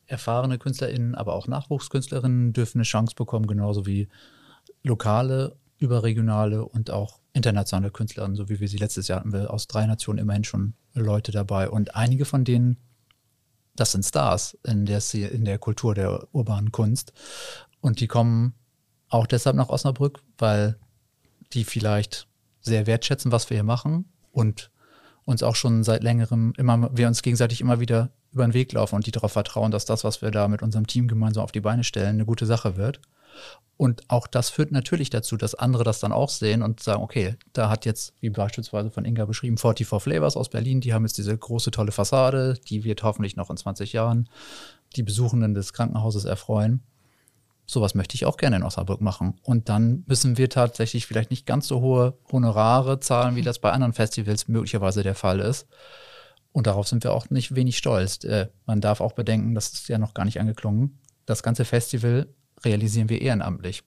Erfahrene 0.08 0.58
KünstlerInnen, 0.58 1.16
aber 1.16 1.34
auch 1.34 1.48
Nachwuchskünstlerinnen 1.48 2.54
dürfen 2.54 2.80
eine 2.80 2.84
Chance 2.84 3.16
bekommen, 3.16 3.48
genauso 3.48 3.86
wie 3.86 4.10
lokale, 4.84 5.56
überregionale 5.80 6.66
und 6.66 6.92
auch 6.92 7.20
internationale 7.34 7.92
Künstlerinnen, 7.92 8.36
so 8.36 8.50
wie 8.50 8.60
wir 8.60 8.68
sie 8.68 8.78
letztes 8.78 9.08
Jahr 9.08 9.20
hatten 9.20 9.34
wir 9.34 9.52
aus 9.52 9.68
drei 9.68 9.86
Nationen 9.86 10.20
immerhin 10.20 10.44
schon 10.44 10.74
Leute 10.94 11.32
dabei. 11.32 11.70
Und 11.70 11.96
einige 11.96 12.26
von 12.26 12.44
denen 12.44 12.78
das 13.76 13.92
sind 13.92 14.04
Stars 14.04 14.58
in 14.64 14.86
der, 14.86 15.02
in 15.14 15.46
der 15.46 15.58
Kultur 15.58 15.96
der 15.96 16.28
urbanen 16.32 16.72
Kunst. 16.72 17.14
Und 17.82 18.00
die 18.00 18.08
kommen 18.08 18.54
auch 19.10 19.28
deshalb 19.28 19.56
nach 19.56 19.70
Osnabrück, 19.70 20.22
weil 20.38 20.78
die 21.54 21.64
vielleicht 21.64 22.28
sehr 22.62 22.88
wertschätzen, 22.88 23.32
was 23.32 23.50
wir 23.50 23.58
hier 23.58 23.64
machen 23.64 24.06
und 24.32 24.72
uns 25.26 25.44
auch 25.44 25.56
schon 25.56 25.84
seit 25.84 26.04
längerem 26.04 26.54
immer, 26.58 26.90
wir 26.96 27.08
uns 27.08 27.22
gegenseitig 27.22 27.62
immer 27.62 27.80
wieder 27.80 28.12
über 28.32 28.46
den 28.46 28.54
Weg 28.54 28.74
laufen 28.74 28.96
und 28.96 29.06
die 29.06 29.12
darauf 29.12 29.32
vertrauen, 29.32 29.72
dass 29.72 29.86
das, 29.86 30.04
was 30.04 30.22
wir 30.22 30.32
da 30.32 30.48
mit 30.48 30.62
unserem 30.62 30.88
Team 30.88 31.08
gemeinsam 31.08 31.44
auf 31.44 31.52
die 31.52 31.62
Beine 31.62 31.84
stellen, 31.84 32.16
eine 32.16 32.26
gute 32.26 32.46
Sache 32.46 32.78
wird. 32.78 33.00
Und 33.76 34.04
auch 34.08 34.28
das 34.28 34.50
führt 34.50 34.72
natürlich 34.72 35.10
dazu, 35.10 35.36
dass 35.36 35.56
andere 35.56 35.84
das 35.84 36.00
dann 36.00 36.12
auch 36.12 36.30
sehen 36.30 36.62
und 36.62 36.82
sagen, 36.82 37.02
okay, 37.02 37.36
da 37.54 37.70
hat 37.70 37.86
jetzt, 37.86 38.14
wie 38.22 38.30
beispielsweise 38.30 38.92
von 38.92 39.04
Inga 39.04 39.26
beschrieben, 39.26 39.58
44 39.58 39.88
Flavors 40.04 40.38
aus 40.38 40.50
Berlin, 40.50 40.80
die 40.80 40.94
haben 40.94 41.06
jetzt 41.06 41.18
diese 41.18 41.36
große, 41.36 41.72
tolle 41.72 41.92
Fassade, 41.92 42.60
die 42.70 42.84
wird 42.84 43.04
hoffentlich 43.04 43.36
noch 43.36 43.50
in 43.50 43.58
20 43.58 43.92
Jahren 43.94 44.30
die 44.96 45.04
Besuchenden 45.04 45.54
des 45.54 45.74
Krankenhauses 45.74 46.26
erfreuen. 46.26 46.82
Sowas 47.66 47.96
möchte 47.96 48.16
ich 48.16 48.26
auch 48.26 48.38
gerne 48.38 48.58
in 48.58 48.64
Osnabrück 48.64 49.02
machen. 49.02 49.40
Und 49.42 49.70
dann 49.70 50.04
müssen 50.08 50.38
wir 50.38 50.50
tatsächlich 50.50 51.08
vielleicht 51.08 51.32
nicht 51.32 51.46
ganz 51.46 51.68
so 51.68 51.82
hohe 51.82 52.18
Honorare 52.32 53.00
zahlen, 53.00 53.36
wie 53.36 53.42
das 53.42 53.60
bei 53.60 53.72
anderen 53.72 53.94
Festivals 53.94 54.48
möglicherweise 54.48 55.02
der 55.02 55.16
Fall 55.16 55.40
ist. 55.40 55.68
Und 56.52 56.68
darauf 56.68 56.88
sind 56.88 57.04
wir 57.04 57.14
auch 57.14 57.30
nicht 57.30 57.56
wenig 57.56 57.78
stolz. 57.78 58.24
Äh, 58.24 58.50
man 58.66 58.82
darf 58.82 59.02
auch 59.02 59.14
bedenken, 59.14 59.56
das 59.56 59.74
ist 59.74 59.88
ja 59.88 59.98
noch 59.98 60.14
gar 60.14 60.26
nicht 60.26 60.40
angeklungen. 60.40 61.00
Das 61.26 61.42
ganze 61.42 61.66
Festival 61.66 62.28
realisieren 62.64 63.10
wir 63.10 63.22
ehrenamtlich. 63.22 63.84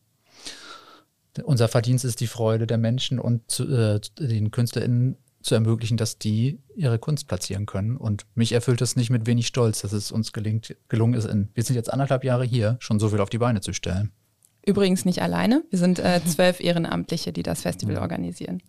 Unser 1.45 1.69
Verdienst 1.69 2.05
ist 2.05 2.21
die 2.21 2.27
Freude 2.27 2.67
der 2.67 2.79
Menschen 2.79 3.19
und 3.19 3.51
zu, 3.51 3.65
äh, 3.65 4.01
den 4.19 4.51
KünstlerInnen 4.51 5.17
zu 5.43 5.55
ermöglichen, 5.55 5.97
dass 5.97 6.19
die 6.19 6.59
ihre 6.75 6.99
Kunst 6.99 7.29
platzieren 7.29 7.67
können. 7.67 7.97
Und 7.97 8.27
mich 8.35 8.53
erfüllt 8.53 8.81
es 8.81 8.97
nicht 8.97 9.11
mit 9.11 9.27
wenig 9.27 9.47
Stolz, 9.47 9.83
dass 9.83 9.93
es 9.93 10.11
uns 10.11 10.33
gelingt, 10.33 10.77
gelungen 10.89 11.15
ist, 11.15 11.27
in, 11.27 11.49
wir 11.55 11.63
sind 11.63 11.77
jetzt 11.77 11.93
anderthalb 11.93 12.25
Jahre 12.25 12.45
hier, 12.45 12.77
schon 12.81 12.99
so 12.99 13.11
viel 13.11 13.21
auf 13.21 13.31
die 13.31 13.39
Beine 13.39 13.61
zu 13.61 13.73
stellen. 13.73 14.13
Übrigens 14.65 15.05
nicht 15.05 15.23
alleine. 15.23 15.63
Wir 15.71 15.79
sind 15.79 16.01
äh, 16.01 16.21
zwölf 16.25 16.61
Ehrenamtliche, 16.61 17.33
die 17.33 17.45
das 17.45 17.63
Festival 17.63 17.97
mhm. 17.97 18.03
organisieren. 18.03 18.63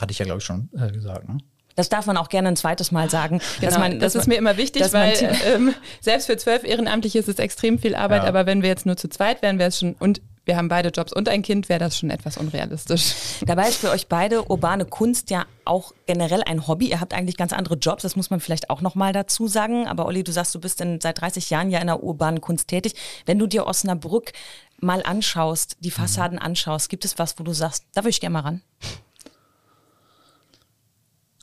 Hatte 0.00 0.10
ich 0.10 0.18
ja, 0.18 0.24
glaube 0.24 0.38
ich, 0.38 0.44
schon 0.44 0.68
äh, 0.76 0.90
gesagt. 0.90 1.28
Ne? 1.28 1.38
Das 1.78 1.88
darf 1.88 2.06
man 2.06 2.16
auch 2.16 2.28
gerne 2.28 2.48
ein 2.48 2.56
zweites 2.56 2.90
Mal 2.90 3.08
sagen. 3.08 3.40
Genau, 3.60 3.78
man, 3.78 4.00
das 4.00 4.16
ist 4.16 4.26
man, 4.26 4.30
mir 4.30 4.38
immer 4.38 4.56
wichtig, 4.56 4.92
weil 4.92 5.14
ähm, 5.46 5.72
selbst 6.00 6.26
für 6.26 6.36
zwölf 6.36 6.64
Ehrenamtliche 6.64 7.20
ist 7.20 7.28
es 7.28 7.38
extrem 7.38 7.78
viel 7.78 7.94
Arbeit, 7.94 8.24
ja. 8.24 8.28
aber 8.28 8.46
wenn 8.46 8.62
wir 8.62 8.68
jetzt 8.68 8.84
nur 8.84 8.96
zu 8.96 9.08
zweit 9.08 9.42
wären, 9.42 9.60
wäre 9.60 9.68
es 9.68 9.78
schon, 9.78 9.94
und 10.00 10.20
wir 10.44 10.56
haben 10.56 10.66
beide 10.66 10.88
Jobs 10.88 11.12
und 11.12 11.28
ein 11.28 11.42
Kind, 11.42 11.68
wäre 11.68 11.78
das 11.78 11.96
schon 11.96 12.10
etwas 12.10 12.36
unrealistisch. 12.36 13.12
Dabei 13.46 13.68
ist 13.68 13.76
für 13.76 13.90
euch 13.90 14.08
beide 14.08 14.50
urbane 14.50 14.86
Kunst 14.86 15.30
ja 15.30 15.46
auch 15.64 15.92
generell 16.06 16.42
ein 16.42 16.66
Hobby. 16.66 16.88
Ihr 16.88 17.00
habt 17.00 17.14
eigentlich 17.14 17.36
ganz 17.36 17.52
andere 17.52 17.76
Jobs, 17.76 18.02
das 18.02 18.16
muss 18.16 18.30
man 18.30 18.40
vielleicht 18.40 18.70
auch 18.70 18.80
nochmal 18.80 19.12
dazu 19.12 19.46
sagen. 19.46 19.86
Aber 19.86 20.06
Olli, 20.06 20.24
du 20.24 20.32
sagst, 20.32 20.52
du 20.56 20.58
bist 20.58 20.80
in, 20.80 21.00
seit 21.00 21.20
30 21.20 21.48
Jahren 21.50 21.70
ja 21.70 21.78
in 21.78 21.86
der 21.86 22.02
urbanen 22.02 22.40
Kunst 22.40 22.66
tätig. 22.66 22.94
Wenn 23.24 23.38
du 23.38 23.46
dir 23.46 23.68
Osnabrück 23.68 24.32
mal 24.80 25.04
anschaust, 25.04 25.76
die 25.78 25.92
Fassaden 25.92 26.40
anschaust, 26.40 26.88
gibt 26.88 27.04
es 27.04 27.20
was, 27.20 27.38
wo 27.38 27.44
du 27.44 27.52
sagst, 27.52 27.84
da 27.94 28.00
würde 28.00 28.10
ich 28.10 28.20
gerne 28.20 28.32
mal 28.32 28.40
ran? 28.40 28.62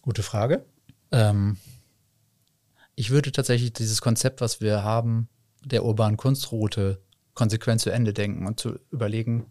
Gute 0.06 0.22
Frage. 0.22 0.64
Ähm, 1.12 1.58
ich 2.94 3.10
würde 3.10 3.32
tatsächlich 3.32 3.74
dieses 3.74 4.02
Konzept, 4.02 4.40
was 4.40 4.62
wir 4.62 4.84
haben, 4.84 5.30
der 5.64 5.84
urbanen 5.84 6.16
Kunstroute 6.16 7.02
konsequent 7.34 7.82
zu 7.82 7.90
Ende 7.90 8.14
denken 8.14 8.46
und 8.46 8.60
zu 8.60 8.78
überlegen, 8.92 9.48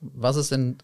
was 0.00 0.36
ist 0.36 0.50
denn 0.50 0.78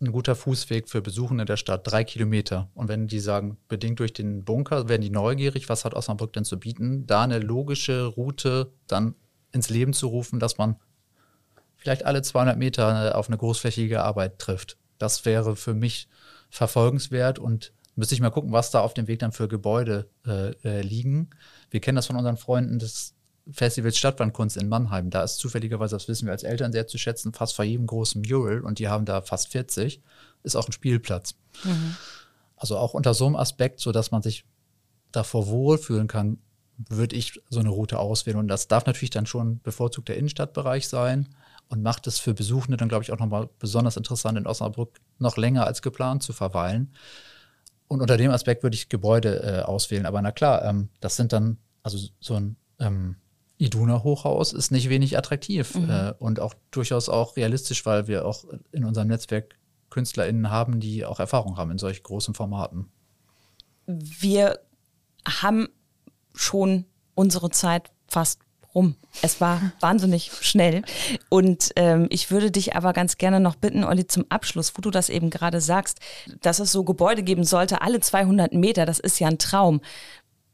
ein 0.00 0.12
guter 0.12 0.34
Fußweg 0.34 0.88
für 0.88 1.02
Besuchende 1.02 1.44
der 1.44 1.58
Stadt? 1.58 1.86
Drei 1.86 2.04
Kilometer. 2.04 2.70
Und 2.74 2.88
wenn 2.88 3.06
die 3.06 3.20
sagen, 3.20 3.58
bedingt 3.68 4.00
durch 4.00 4.14
den 4.14 4.46
Bunker, 4.46 4.88
werden 4.88 5.02
die 5.02 5.10
neugierig, 5.10 5.68
was 5.68 5.84
hat 5.84 5.92
Osnabrück 5.92 6.32
denn 6.32 6.46
zu 6.46 6.58
bieten? 6.58 7.06
Da 7.06 7.24
eine 7.24 7.38
logische 7.38 8.06
Route 8.06 8.72
dann 8.86 9.14
ins 9.52 9.68
Leben 9.68 9.92
zu 9.92 10.06
rufen, 10.06 10.40
dass 10.40 10.56
man 10.56 10.76
vielleicht 11.76 12.06
alle 12.06 12.22
200 12.22 12.56
Meter 12.56 13.14
auf 13.18 13.28
eine 13.28 13.36
großflächige 13.36 14.02
Arbeit 14.02 14.38
trifft. 14.38 14.78
Das 14.96 15.26
wäre 15.26 15.54
für 15.54 15.74
mich 15.74 16.08
verfolgenswert 16.48 17.38
und 17.38 17.74
Müsste 17.96 18.14
ich 18.14 18.20
mal 18.20 18.30
gucken, 18.30 18.52
was 18.52 18.70
da 18.70 18.80
auf 18.80 18.94
dem 18.94 19.08
Weg 19.08 19.18
dann 19.18 19.32
für 19.32 19.48
Gebäude 19.48 20.08
äh, 20.26 20.50
äh, 20.64 20.80
liegen. 20.82 21.30
Wir 21.70 21.80
kennen 21.80 21.96
das 21.96 22.06
von 22.06 22.16
unseren 22.16 22.36
Freunden 22.36 22.78
des 22.78 23.14
Festivals 23.50 23.98
Stadtwandkunst 23.98 24.56
in 24.56 24.68
Mannheim. 24.68 25.10
Da 25.10 25.22
ist 25.22 25.36
zufälligerweise, 25.38 25.96
das 25.96 26.08
wissen 26.08 26.26
wir 26.26 26.32
als 26.32 26.42
Eltern 26.42 26.72
sehr 26.72 26.86
zu 26.86 26.98
schätzen, 26.98 27.32
fast 27.32 27.54
vor 27.54 27.64
jedem 27.64 27.86
großen 27.86 28.22
Mural 28.22 28.60
und 28.60 28.78
die 28.78 28.88
haben 28.88 29.04
da 29.04 29.22
fast 29.22 29.48
40, 29.48 30.02
ist 30.42 30.56
auch 30.56 30.68
ein 30.68 30.72
Spielplatz. 30.72 31.34
Mhm. 31.64 31.96
Also 32.56 32.76
auch 32.76 32.94
unter 32.94 33.14
so 33.14 33.26
einem 33.26 33.36
Aspekt, 33.36 33.80
sodass 33.80 34.10
man 34.10 34.22
sich 34.22 34.44
davor 35.12 35.48
wohlfühlen 35.48 36.06
kann, 36.06 36.38
würde 36.88 37.16
ich 37.16 37.40
so 37.50 37.60
eine 37.60 37.70
Route 37.70 37.98
auswählen. 37.98 38.38
Und 38.38 38.48
das 38.48 38.68
darf 38.68 38.86
natürlich 38.86 39.10
dann 39.10 39.26
schon 39.26 39.60
bevorzugt 39.60 40.08
der 40.08 40.16
Innenstadtbereich 40.16 40.88
sein 40.88 41.28
und 41.68 41.82
macht 41.82 42.06
es 42.06 42.18
für 42.18 42.34
Besuchende 42.34 42.76
dann, 42.76 42.88
glaube 42.88 43.04
ich, 43.04 43.12
auch 43.12 43.18
nochmal 43.18 43.48
besonders 43.58 43.96
interessant, 43.96 44.38
in 44.38 44.46
Osnabrück 44.46 44.98
noch 45.18 45.36
länger 45.36 45.66
als 45.66 45.82
geplant 45.82 46.22
zu 46.22 46.32
verweilen. 46.32 46.94
Und 47.90 48.00
unter 48.00 48.16
dem 48.16 48.30
Aspekt 48.30 48.62
würde 48.62 48.76
ich 48.76 48.88
Gebäude 48.88 49.42
äh, 49.42 49.62
auswählen. 49.62 50.06
Aber 50.06 50.22
na 50.22 50.30
klar, 50.30 50.64
ähm, 50.64 50.90
das 51.00 51.16
sind 51.16 51.32
dann, 51.32 51.58
also 51.82 51.98
so 52.20 52.34
ein 52.34 52.54
ähm, 52.78 53.16
Iduna-Hochhaus 53.58 54.52
ist 54.52 54.70
nicht 54.70 54.88
wenig 54.88 55.18
attraktiv 55.18 55.74
mhm. 55.74 55.90
äh, 55.90 56.12
und 56.20 56.38
auch 56.38 56.54
durchaus 56.70 57.08
auch 57.08 57.36
realistisch, 57.36 57.84
weil 57.86 58.06
wir 58.06 58.26
auch 58.26 58.44
in 58.70 58.84
unserem 58.84 59.08
Netzwerk 59.08 59.58
KünstlerInnen 59.90 60.50
haben, 60.50 60.78
die 60.78 61.04
auch 61.04 61.18
Erfahrung 61.18 61.56
haben 61.56 61.72
in 61.72 61.78
solch 61.78 62.04
großen 62.04 62.32
Formaten. 62.32 62.92
Wir 63.86 64.60
haben 65.26 65.68
schon 66.32 66.84
unsere 67.16 67.50
Zeit 67.50 67.90
fast 68.06 68.38
rum. 68.74 68.94
Es 69.22 69.40
war 69.40 69.72
wahnsinnig 69.80 70.30
schnell. 70.40 70.82
Und 71.28 71.70
ähm, 71.76 72.06
ich 72.10 72.30
würde 72.30 72.50
dich 72.50 72.76
aber 72.76 72.92
ganz 72.92 73.18
gerne 73.18 73.40
noch 73.40 73.56
bitten, 73.56 73.84
Olli, 73.84 74.06
zum 74.06 74.24
Abschluss, 74.28 74.72
wo 74.76 74.80
du 74.82 74.90
das 74.90 75.08
eben 75.08 75.30
gerade 75.30 75.60
sagst, 75.60 75.98
dass 76.42 76.58
es 76.58 76.72
so 76.72 76.84
Gebäude 76.84 77.22
geben 77.22 77.44
sollte, 77.44 77.82
alle 77.82 78.00
200 78.00 78.52
Meter, 78.52 78.86
das 78.86 78.98
ist 79.00 79.18
ja 79.18 79.28
ein 79.28 79.38
Traum. 79.38 79.80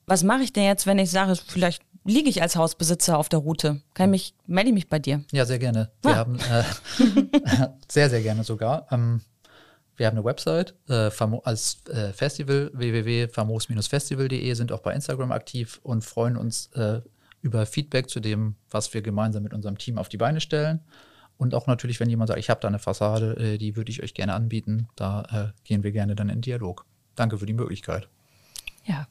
Was 0.06 0.22
mache 0.22 0.42
ich 0.42 0.52
denn 0.52 0.64
jetzt, 0.64 0.86
wenn 0.86 0.98
ich 0.98 1.10
sage, 1.10 1.34
vielleicht 1.46 1.82
liege 2.04 2.28
ich 2.30 2.40
als 2.40 2.56
Hausbesitzer 2.56 3.18
auf 3.18 3.28
der 3.28 3.40
Route? 3.40 3.80
Kann 3.94 4.06
ich 4.06 4.10
mich, 4.10 4.34
melde 4.46 4.68
ich 4.70 4.74
mich 4.74 4.88
bei 4.88 4.98
dir? 5.00 5.24
Ja, 5.32 5.44
sehr 5.44 5.58
gerne. 5.58 5.90
Wir 6.02 6.12
Ah. 6.12 6.16
haben 6.16 6.38
äh, 6.38 6.62
sehr, 7.90 8.08
sehr 8.10 8.22
gerne 8.22 8.44
sogar. 8.44 8.86
Ähm, 8.92 9.20
wir 9.96 10.06
haben 10.06 10.16
eine 10.16 10.24
Website 10.24 10.74
äh, 10.88 11.10
als 11.44 11.78
äh, 11.88 12.12
Festival 12.12 12.70
www.famos-festival.de, 12.74 14.52
sind 14.54 14.70
auch 14.72 14.80
bei 14.80 14.92
Instagram 14.92 15.32
aktiv 15.32 15.80
und 15.82 16.04
freuen 16.04 16.36
uns 16.36 16.66
äh, 16.74 17.00
über 17.46 17.64
Feedback 17.64 18.10
zu 18.10 18.20
dem, 18.20 18.56
was 18.70 18.92
wir 18.92 19.00
gemeinsam 19.00 19.44
mit 19.44 19.54
unserem 19.54 19.78
Team 19.78 19.98
auf 19.98 20.08
die 20.08 20.16
Beine 20.16 20.40
stellen. 20.40 20.80
Und 21.38 21.54
auch 21.54 21.66
natürlich, 21.66 22.00
wenn 22.00 22.10
jemand 22.10 22.28
sagt, 22.28 22.40
ich 22.40 22.50
habe 22.50 22.60
da 22.60 22.68
eine 22.68 22.78
Fassade, 22.78 23.36
äh, 23.36 23.58
die 23.58 23.76
würde 23.76 23.90
ich 23.90 24.02
euch 24.02 24.14
gerne 24.14 24.34
anbieten, 24.34 24.88
da 24.96 25.52
äh, 25.54 25.60
gehen 25.64 25.82
wir 25.84 25.92
gerne 25.92 26.16
dann 26.16 26.28
in 26.28 26.40
Dialog. 26.40 26.84
Danke 27.14 27.38
für 27.38 27.46
die 27.46 27.52
Möglichkeit. 27.52 28.08
Ja. 28.84 29.06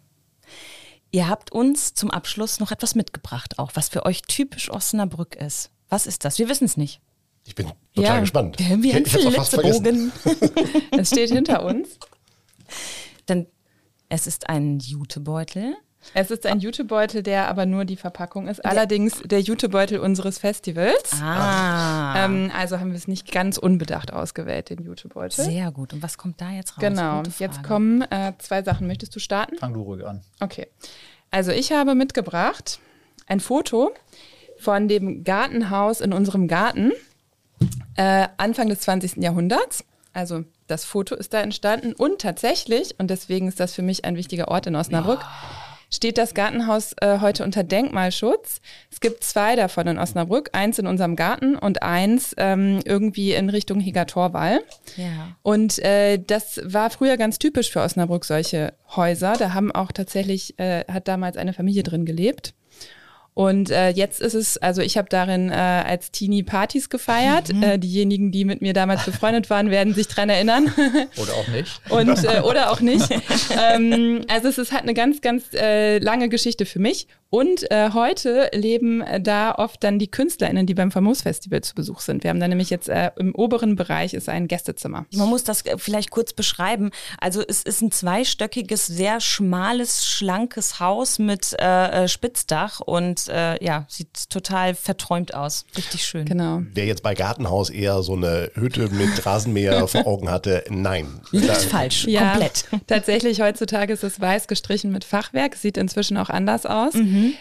Ihr 1.12 1.30
habt 1.30 1.52
uns 1.52 1.94
zum 1.94 2.12
Abschluss 2.12 2.60
noch 2.60 2.72
etwas 2.72 2.94
mitgebracht, 2.94 3.58
auch 3.58 3.72
was 3.76 3.90
für 3.90 4.06
euch 4.06 4.22
typisch 4.24 4.70
Osnabrück 4.70 5.36
ist. 5.36 5.72
Was 5.88 6.08
ist 6.08 6.26
das? 6.26 6.38
Wir 6.40 6.50
wissen 6.50 6.66
es 6.66 6.78
nicht. 6.78 7.00
Ich 7.46 7.56
bin 7.56 7.68
total 7.94 8.16
Ja, 8.16 8.20
gespannt. 8.20 8.60
Wir 8.60 8.70
haben 8.70 8.84
wie 8.84 8.92
ein 8.92 9.06
ich, 9.06 9.16
ich 9.16 9.26
hab's 9.26 9.26
auch 9.28 9.34
fast 9.34 9.54
vergessen. 9.54 10.12
Flitzebogen. 10.12 10.82
Es 11.00 11.10
steht 11.10 11.32
hinter 11.32 11.64
uns. 11.64 12.00
Denn 13.30 13.48
es 14.10 14.28
ist 14.28 14.50
ein 14.50 14.80
Jutebeutel. 14.80 15.76
Es 16.14 16.32
ist 16.32 16.46
ein 16.46 16.60
Jutebeutel, 16.60 17.24
der 17.24 17.48
aber 17.50 17.66
nur 17.66 17.84
die 17.86 17.96
Verpackung 17.98 18.48
ist. 18.48 18.64
Allerdings 18.64 19.22
der 19.26 19.42
Jutebeutel 19.42 20.00
unseres 20.00 20.38
Festivals. 20.40 21.12
Ah, 21.22 22.26
Ähm, 22.26 22.52
also 22.56 22.80
haben 22.80 22.92
wir 22.92 22.98
es 22.98 23.08
nicht 23.08 23.32
ganz 23.32 23.58
unbedacht 23.58 24.14
ausgewählt, 24.14 24.70
den 24.70 24.84
Jutebeutel. 24.84 25.44
sehr 25.46 25.72
gut. 25.72 25.94
Und 25.94 26.02
was 26.04 26.18
kommt 26.18 26.40
da 26.40 26.52
jetzt 26.52 26.78
raus? 26.78 26.82
Genau. 26.82 27.24
Jetzt 27.40 27.64
kommen 27.64 28.02
äh, 28.04 28.34
zwei 28.38 28.64
Sachen. 28.64 28.88
Möchtest 28.88 29.16
du 29.16 29.20
starten? 29.20 29.58
Fang 29.58 29.74
du 29.74 29.82
ruhig 29.82 30.06
an. 30.06 30.22
Okay. 30.40 30.68
Also 31.32 31.52
ich 31.52 31.72
habe 31.74 31.96
mitgebracht 31.96 32.80
ein 33.28 33.40
Foto 33.40 33.92
von 34.58 34.88
dem 34.88 35.24
Gartenhaus 35.24 36.00
in 36.00 36.14
unserem 36.14 36.48
Garten 36.48 36.92
äh, 37.98 38.28
Anfang 38.38 38.70
des 38.70 38.82
20. 38.82 39.18
Jahrhunderts. 39.18 39.84
Also 40.14 40.44
das 40.68 40.86
Foto 40.86 41.14
ist 41.16 41.34
da 41.34 41.42
entstanden 41.42 41.94
und 41.94 42.22
tatsächlich, 42.22 42.96
und 43.00 43.10
deswegen 43.10 43.48
ist 43.50 43.60
das 43.60 43.74
für 43.74 43.82
mich 43.82 44.06
ein 44.06 44.16
wichtiger 44.16 44.48
Ort 44.48 44.66
in 44.68 44.76
Osnabrück, 44.76 45.20
steht 45.92 46.18
das 46.18 46.34
Gartenhaus 46.34 46.94
äh, 47.02 47.20
heute 47.20 47.44
unter 47.44 47.64
Denkmalschutz. 47.64 48.62
Es 48.92 49.00
gibt 49.00 49.24
zwei 49.24 49.56
davon 49.56 49.88
in 49.88 49.98
Osnabrück, 49.98 50.50
eins 50.54 50.80
in 50.80 50.88
unserem 50.88 51.16
Garten 51.16 51.56
und 51.56 51.84
eins 51.84 52.34
ähm, 52.38 52.80
irgendwie 52.86 53.34
in 53.34 53.50
Richtung 53.50 53.80
Hegertorwall. 53.80 54.62
Ja. 54.98 55.36
Und 55.42 55.80
äh, 55.80 56.18
das 56.18 56.62
war 56.64 56.90
früher 56.90 57.18
ganz 57.18 57.40
typisch 57.40 57.72
für 57.72 57.82
Osnabrück, 57.82 58.26
solche 58.26 58.74
Häuser. 58.96 59.34
Da 59.38 59.54
haben 59.54 59.72
auch 59.72 59.92
tatsächlich, 59.92 60.58
äh, 60.60 60.86
hat 60.92 61.08
damals 61.08 61.38
eine 61.38 61.54
Familie 61.54 61.84
drin 61.84 62.06
gelebt. 62.06 62.54
Und 63.36 63.70
äh, 63.70 63.90
jetzt 63.90 64.22
ist 64.22 64.34
es, 64.34 64.56
also 64.58 64.82
ich 64.82 64.98
habe 64.98 65.10
darin 65.10 65.50
äh, 65.50 65.54
als 65.54 66.10
Teenie 66.12 66.42
Partys 66.42 66.90
gefeiert. 66.90 67.52
Äh, 67.62 67.78
diejenigen, 67.78 68.32
die 68.32 68.46
mit 68.46 68.62
mir 68.62 68.72
damals 68.72 69.04
befreundet 69.04 69.50
waren, 69.50 69.70
werden 69.70 69.94
sich 69.94 70.08
dran 70.08 70.30
erinnern. 70.30 70.72
Oder 71.18 71.34
auch 71.34 71.48
nicht. 71.50 71.82
Und, 71.90 72.24
äh, 72.24 72.40
oder 72.40 72.72
auch 72.72 72.80
nicht. 72.80 73.10
ähm, 73.62 74.22
also 74.30 74.48
es 74.48 74.58
ist 74.58 74.72
halt 74.72 74.84
eine 74.84 74.94
ganz, 74.94 75.20
ganz 75.20 75.54
äh, 75.54 75.98
lange 76.00 76.30
Geschichte 76.30 76.66
für 76.66 76.80
mich. 76.80 77.08
Und 77.36 77.70
äh, 77.70 77.90
heute 77.92 78.50
leben 78.54 79.02
äh, 79.02 79.20
da 79.20 79.56
oft 79.56 79.84
dann 79.84 80.00
die 80.00 80.08
KünstlerInnen, 80.08 80.66
die 80.68 80.74
beim 80.74 80.90
Famos 80.90 81.24
Festival 81.24 81.60
zu 81.62 81.76
Besuch 81.76 82.00
sind. 82.00 82.24
Wir 82.24 82.30
haben 82.30 82.40
da 82.40 82.48
nämlich 82.48 82.70
jetzt 82.70 82.88
äh, 82.88 83.12
im 83.18 83.36
oberen 83.36 83.76
Bereich 83.76 84.14
ist 84.14 84.30
ein 84.30 84.48
Gästezimmer. 84.48 85.06
Man 85.12 85.28
muss 85.28 85.44
das 85.44 85.66
äh, 85.66 85.78
vielleicht 85.78 86.12
kurz 86.12 86.32
beschreiben. 86.32 86.92
Also 87.20 87.44
es 87.46 87.64
ist 87.64 87.82
ein 87.82 87.92
zweistöckiges, 87.92 88.86
sehr 88.86 89.20
schmales, 89.20 90.06
schlankes 90.06 90.80
Haus 90.80 91.20
mit 91.20 91.54
äh, 91.60 92.04
äh, 92.06 92.08
Spitzdach 92.08 92.80
und 92.80 93.25
äh, 93.28 93.64
ja, 93.64 93.86
sieht 93.88 94.30
total 94.30 94.76
verträumt 94.76 95.34
aus. 95.34 95.66
Richtig 95.78 96.06
schön. 96.06 96.26
Genau. 96.26 96.62
Wer 96.74 96.86
jetzt 96.86 97.04
bei 97.04 97.14
Gartenhaus 97.14 97.70
eher 97.70 98.02
so 98.04 98.14
eine 98.14 98.52
Hütte 98.56 98.90
mit 98.90 99.26
Rasenmäher 99.26 99.88
vor 99.90 100.08
Augen 100.08 100.30
hatte, 100.30 100.64
nein. 100.70 101.22
Liegt 101.32 101.52
falsch, 101.52 102.06
Ja, 102.08 102.32
komplett. 102.32 102.66
tatsächlich 102.88 103.42
heutzutage 103.42 103.94
ist 103.94 104.04
es 104.04 104.20
weiß 104.20 104.48
gestrichen 104.48 104.92
mit 104.92 105.04
Fachwerk, 105.04 105.56
sieht 105.56 105.78
inzwischen 105.78 106.18
auch 106.18 106.30
anders 106.30 106.66
aus 106.66 106.94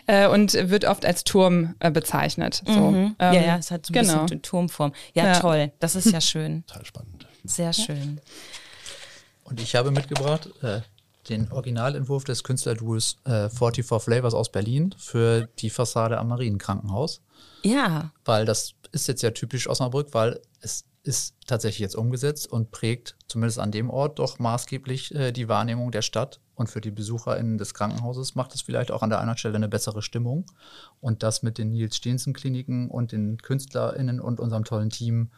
äh, 0.06 0.26
und 0.28 0.52
wird 0.70 0.84
oft 0.84 1.04
als 1.06 1.24
Turm 1.24 1.74
äh, 1.80 1.90
bezeichnet. 1.90 2.62
So. 2.66 2.72
Ähm, 2.72 3.16
ja, 3.18 3.32
ja, 3.32 3.56
es 3.58 3.70
hat 3.70 3.86
so 3.86 3.92
ein 3.92 4.02
genau. 4.06 4.22
bisschen 4.22 4.42
Turmform. 4.42 4.92
Ja, 5.14 5.26
Ja. 5.26 5.40
toll. 5.40 5.72
Das 5.80 5.96
ist 5.96 6.10
ja 6.10 6.20
schön. 6.22 6.64
Total 6.66 6.84
spannend. 6.84 7.26
Sehr 7.44 7.72
schön. 7.72 8.20
Und 9.44 9.60
ich 9.60 9.74
habe 9.74 9.90
mitgebracht 9.90 10.48
äh, 10.62 10.80
den 11.28 11.50
Originalentwurf 11.50 12.24
des 12.24 12.44
Künstlerduos 12.44 13.18
äh, 13.24 13.48
44 13.48 13.86
Flavors 14.02 14.34
aus 14.34 14.50
Berlin 14.50 14.94
für 14.98 15.48
die 15.58 15.70
Fassade 15.70 16.18
am 16.18 16.28
Marienkrankenhaus. 16.28 17.22
Ja, 17.62 18.12
Weil 18.24 18.44
das 18.44 18.74
ist 18.92 19.08
jetzt 19.08 19.22
ja 19.22 19.30
typisch 19.30 19.68
Osnabrück, 19.68 20.08
weil 20.12 20.40
es 20.60 20.84
ist 21.02 21.34
tatsächlich 21.46 21.80
jetzt 21.80 21.96
umgesetzt 21.96 22.50
und 22.50 22.70
prägt 22.70 23.16
zumindest 23.28 23.58
an 23.58 23.70
dem 23.70 23.90
Ort 23.90 24.18
doch 24.18 24.38
maßgeblich 24.38 25.14
äh, 25.14 25.32
die 25.32 25.48
Wahrnehmung 25.48 25.90
der 25.90 26.02
Stadt. 26.02 26.40
Und 26.56 26.70
für 26.70 26.80
die 26.80 26.92
BesucherInnen 26.92 27.58
des 27.58 27.74
Krankenhauses 27.74 28.36
macht 28.36 28.54
es 28.54 28.62
vielleicht 28.62 28.90
auch 28.90 29.02
an 29.02 29.10
der 29.10 29.18
anderen 29.18 29.36
Stelle 29.36 29.56
eine 29.56 29.68
bessere 29.68 30.02
Stimmung. 30.02 30.46
Und 31.00 31.22
das 31.22 31.42
mit 31.42 31.58
den 31.58 31.70
Nils 31.70 31.96
Stehensen 31.96 32.32
Kliniken 32.32 32.90
und 32.90 33.12
den 33.12 33.38
KünstlerInnen 33.38 34.20
und 34.20 34.40
unserem 34.40 34.64
tollen 34.64 34.90
Team 34.90 35.30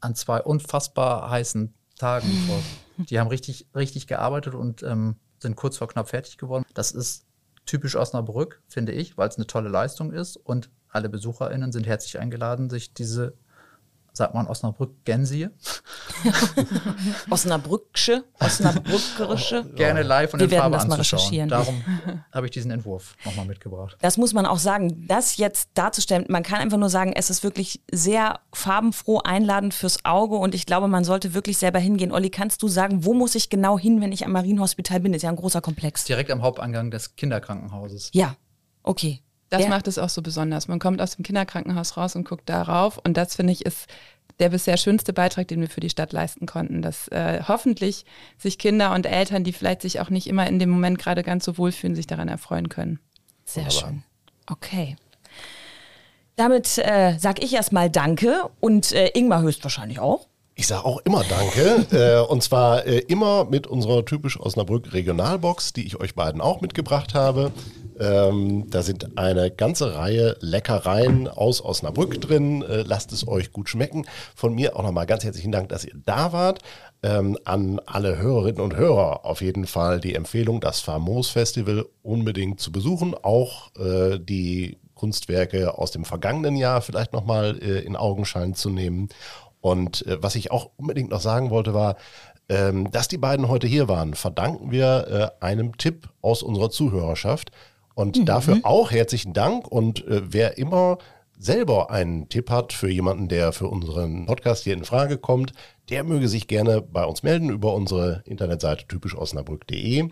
an 0.00 0.14
zwei 0.14 0.42
unfassbar 0.42 1.30
heißen 1.30 1.74
Tagen 2.02 2.28
vor. 2.48 2.60
Die 2.96 3.20
haben 3.20 3.28
richtig, 3.28 3.68
richtig 3.76 4.08
gearbeitet 4.08 4.54
und 4.54 4.82
ähm, 4.82 5.14
sind 5.38 5.54
kurz 5.54 5.76
vor 5.76 5.86
knapp 5.86 6.08
fertig 6.08 6.36
geworden. 6.36 6.64
Das 6.74 6.90
ist 6.90 7.26
typisch 7.64 7.94
Osnabrück, 7.94 8.60
finde 8.66 8.90
ich, 8.90 9.16
weil 9.16 9.28
es 9.28 9.36
eine 9.36 9.46
tolle 9.46 9.68
Leistung 9.68 10.12
ist 10.12 10.36
und 10.36 10.68
alle 10.88 11.08
BesucherInnen 11.08 11.70
sind 11.70 11.86
herzlich 11.86 12.18
eingeladen, 12.18 12.70
sich 12.70 12.92
diese, 12.92 13.34
sagt 14.12 14.34
man 14.34 14.46
Osnabrück 14.46 15.04
Gänsie, 15.04 15.48
Osnabrücksche, 17.30 18.24
Osnabrückerische. 18.38 19.64
gerne 19.74 20.02
live 20.02 20.34
und 20.34 20.40
Wir 20.40 20.44
in 20.44 20.50
werden 20.50 20.62
Farbe 20.62 20.76
das 20.76 20.86
mal 20.86 20.96
recherchieren. 20.96 21.48
Darum 21.48 21.82
habe 22.32 22.46
ich 22.46 22.52
diesen 22.52 22.70
Entwurf 22.70 23.16
nochmal 23.24 23.46
mitgebracht. 23.46 23.96
Das 24.00 24.16
muss 24.18 24.34
man 24.34 24.46
auch 24.46 24.58
sagen, 24.58 25.06
das 25.06 25.36
jetzt 25.38 25.70
darzustellen, 25.74 26.26
man 26.28 26.42
kann 26.42 26.60
einfach 26.60 26.78
nur 26.78 26.90
sagen, 26.90 27.12
es 27.14 27.30
ist 27.30 27.42
wirklich 27.42 27.82
sehr 27.90 28.40
farbenfroh, 28.52 29.20
einladend 29.20 29.74
fürs 29.74 30.04
Auge 30.04 30.36
und 30.36 30.54
ich 30.54 30.66
glaube, 30.66 30.88
man 30.88 31.04
sollte 31.04 31.34
wirklich 31.34 31.58
selber 31.58 31.78
hingehen. 31.78 32.12
Olli, 32.12 32.30
kannst 32.30 32.62
du 32.62 32.68
sagen, 32.68 33.04
wo 33.04 33.14
muss 33.14 33.34
ich 33.34 33.48
genau 33.50 33.78
hin, 33.78 34.00
wenn 34.00 34.12
ich 34.12 34.24
am 34.26 34.32
Marienhospital 34.32 35.00
bin? 35.00 35.14
Ist 35.14 35.22
ja 35.22 35.30
ein 35.30 35.36
großer 35.36 35.60
Komplex. 35.60 36.04
Direkt 36.04 36.30
am 36.30 36.42
Haupteingang 36.42 36.90
des 36.90 37.16
Kinderkrankenhauses. 37.16 38.10
Ja, 38.12 38.36
okay. 38.82 39.22
Das 39.52 39.64
Ja. 39.64 39.68
macht 39.68 39.86
es 39.86 39.98
auch 39.98 40.08
so 40.08 40.22
besonders. 40.22 40.66
Man 40.66 40.78
kommt 40.78 41.02
aus 41.02 41.16
dem 41.16 41.24
Kinderkrankenhaus 41.24 41.98
raus 41.98 42.16
und 42.16 42.26
guckt 42.26 42.48
darauf. 42.48 42.96
Und 42.96 43.18
das 43.18 43.36
finde 43.36 43.52
ich 43.52 43.66
ist 43.66 43.86
der 44.38 44.48
bisher 44.48 44.78
schönste 44.78 45.12
Beitrag, 45.12 45.46
den 45.48 45.60
wir 45.60 45.68
für 45.68 45.80
die 45.80 45.90
Stadt 45.90 46.14
leisten 46.14 46.46
konnten, 46.46 46.80
dass 46.80 47.08
äh, 47.08 47.42
hoffentlich 47.46 48.06
sich 48.38 48.56
Kinder 48.56 48.94
und 48.94 49.04
Eltern, 49.04 49.44
die 49.44 49.52
vielleicht 49.52 49.82
sich 49.82 50.00
auch 50.00 50.08
nicht 50.08 50.26
immer 50.26 50.46
in 50.46 50.58
dem 50.58 50.70
Moment 50.70 50.98
gerade 50.98 51.22
ganz 51.22 51.44
so 51.44 51.58
wohlfühlen, 51.58 51.94
sich 51.94 52.06
daran 52.06 52.28
erfreuen 52.28 52.70
können. 52.70 52.98
Sehr 53.44 53.70
schön. 53.70 54.04
Okay. 54.50 54.96
Damit 56.36 56.78
äh, 56.78 57.18
sag 57.18 57.44
ich 57.44 57.52
erstmal 57.52 57.90
Danke 57.90 58.48
und 58.58 58.92
äh, 58.92 59.08
Ingmar 59.08 59.42
höchstwahrscheinlich 59.42 59.98
auch. 59.98 60.28
Ich 60.54 60.66
sage 60.66 60.86
auch 60.86 61.00
immer 61.04 61.24
Danke. 61.24 61.86
äh, 62.26 62.26
und 62.26 62.42
zwar 62.42 62.86
äh, 62.86 63.00
immer 63.00 63.44
mit 63.44 63.66
unserer 63.66 64.06
typisch 64.06 64.40
Osnabrück 64.40 64.94
Regionalbox, 64.94 65.74
die 65.74 65.86
ich 65.86 66.00
euch 66.00 66.14
beiden 66.14 66.40
auch 66.40 66.62
mitgebracht 66.62 67.12
habe. 67.12 67.52
Ähm, 68.00 68.70
da 68.70 68.82
sind 68.82 69.18
eine 69.18 69.50
ganze 69.50 69.94
Reihe 69.94 70.36
Leckereien 70.40 71.28
aus 71.28 71.64
Osnabrück 71.64 72.20
drin. 72.20 72.62
Äh, 72.62 72.82
lasst 72.82 73.12
es 73.12 73.26
euch 73.26 73.52
gut 73.52 73.68
schmecken. 73.68 74.06
Von 74.34 74.54
mir 74.54 74.76
auch 74.76 74.82
nochmal 74.82 75.06
ganz 75.06 75.24
herzlichen 75.24 75.52
Dank, 75.52 75.68
dass 75.68 75.84
ihr 75.84 75.94
da 76.04 76.32
wart. 76.32 76.60
Ähm, 77.02 77.38
an 77.44 77.80
alle 77.86 78.18
Hörerinnen 78.18 78.60
und 78.60 78.76
Hörer 78.76 79.24
auf 79.24 79.40
jeden 79.40 79.66
Fall 79.66 80.00
die 80.00 80.14
Empfehlung, 80.14 80.60
das 80.60 80.80
Famos 80.80 81.30
Festival 81.30 81.86
unbedingt 82.02 82.60
zu 82.60 82.72
besuchen. 82.72 83.14
Auch 83.14 83.74
äh, 83.76 84.18
die 84.18 84.78
Kunstwerke 84.94 85.78
aus 85.78 85.90
dem 85.90 86.04
vergangenen 86.04 86.56
Jahr 86.56 86.80
vielleicht 86.80 87.12
nochmal 87.12 87.58
äh, 87.60 87.80
in 87.80 87.96
Augenschein 87.96 88.54
zu 88.54 88.70
nehmen. 88.70 89.08
Und 89.60 90.06
äh, 90.06 90.22
was 90.22 90.34
ich 90.34 90.50
auch 90.50 90.70
unbedingt 90.76 91.10
noch 91.10 91.20
sagen 91.20 91.50
wollte, 91.50 91.74
war, 91.74 91.96
ähm, 92.48 92.90
dass 92.90 93.08
die 93.08 93.18
beiden 93.18 93.48
heute 93.48 93.66
hier 93.66 93.88
waren, 93.88 94.14
verdanken 94.14 94.70
wir 94.70 95.32
äh, 95.40 95.44
einem 95.44 95.76
Tipp 95.78 96.08
aus 96.20 96.42
unserer 96.42 96.70
Zuhörerschaft. 96.70 97.50
Und 97.94 98.28
dafür 98.28 98.60
auch 98.62 98.90
herzlichen 98.90 99.32
Dank. 99.32 99.68
Und 99.68 100.06
äh, 100.06 100.22
wer 100.32 100.58
immer 100.58 100.98
selber 101.38 101.90
einen 101.90 102.28
Tipp 102.28 102.50
hat 102.50 102.72
für 102.72 102.88
jemanden, 102.88 103.28
der 103.28 103.52
für 103.52 103.68
unseren 103.68 104.26
Podcast 104.26 104.64
hier 104.64 104.74
in 104.74 104.84
Frage 104.84 105.18
kommt, 105.18 105.52
der 105.90 106.04
möge 106.04 106.28
sich 106.28 106.46
gerne 106.46 106.80
bei 106.80 107.04
uns 107.04 107.22
melden 107.22 107.50
über 107.50 107.74
unsere 107.74 108.22
Internetseite 108.26 108.86
typischosnabrück.de 108.86 110.08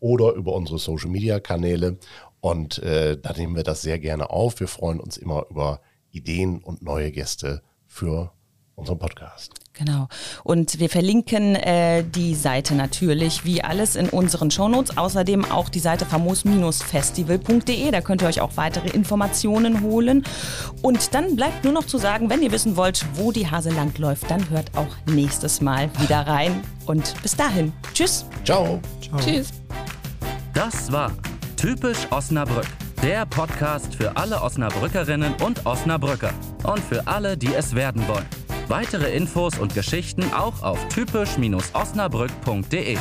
oder 0.00 0.32
über 0.34 0.54
unsere 0.54 0.78
Social 0.78 1.10
Media 1.10 1.40
Kanäle. 1.40 1.98
Und 2.40 2.78
äh, 2.78 3.18
da 3.20 3.32
nehmen 3.32 3.56
wir 3.56 3.64
das 3.64 3.82
sehr 3.82 3.98
gerne 3.98 4.30
auf. 4.30 4.60
Wir 4.60 4.68
freuen 4.68 5.00
uns 5.00 5.16
immer 5.16 5.46
über 5.50 5.80
Ideen 6.12 6.58
und 6.62 6.82
neue 6.82 7.10
Gäste 7.10 7.62
für 7.86 8.32
unseren 8.78 8.98
Podcast. 8.98 9.52
Genau. 9.74 10.08
Und 10.42 10.80
wir 10.80 10.88
verlinken 10.88 11.54
äh, 11.54 12.02
die 12.02 12.34
Seite 12.34 12.74
natürlich, 12.74 13.44
wie 13.44 13.62
alles 13.62 13.94
in 13.94 14.08
unseren 14.08 14.50
Shownotes. 14.50 14.96
Außerdem 14.96 15.44
auch 15.44 15.68
die 15.68 15.78
Seite 15.78 16.04
famos-festival.de. 16.04 17.90
Da 17.90 18.00
könnt 18.00 18.22
ihr 18.22 18.28
euch 18.28 18.40
auch 18.40 18.56
weitere 18.56 18.88
Informationen 18.88 19.82
holen. 19.82 20.24
Und 20.82 21.14
dann 21.14 21.36
bleibt 21.36 21.62
nur 21.64 21.72
noch 21.72 21.84
zu 21.84 21.98
sagen, 21.98 22.28
wenn 22.28 22.42
ihr 22.42 22.50
wissen 22.50 22.76
wollt, 22.76 23.04
wo 23.14 23.30
die 23.30 23.48
Hase 23.48 23.70
lang 23.70 23.96
läuft, 23.98 24.30
dann 24.30 24.50
hört 24.50 24.76
auch 24.76 24.96
nächstes 25.06 25.60
Mal 25.60 25.90
wieder 26.00 26.26
rein. 26.26 26.60
Und 26.86 27.14
bis 27.22 27.36
dahin. 27.36 27.72
Tschüss. 27.94 28.24
Ciao. 28.44 28.80
Ciao. 29.00 29.20
Tschüss. 29.20 29.50
Das 30.54 30.90
war 30.90 31.12
Typisch 31.58 32.06
Osnabrück, 32.10 32.68
der 33.02 33.26
Podcast 33.26 33.92
für 33.92 34.16
alle 34.16 34.40
Osnabrückerinnen 34.40 35.34
und 35.44 35.66
Osnabrücker 35.66 36.32
und 36.62 36.78
für 36.78 37.04
alle, 37.04 37.36
die 37.36 37.52
es 37.52 37.74
werden 37.74 38.06
wollen. 38.06 38.47
Weitere 38.68 39.16
Infos 39.16 39.58
und 39.58 39.74
Geschichten 39.74 40.22
auch 40.32 40.62
auf 40.62 40.78
typisch-osnabrück.de. 40.88 42.98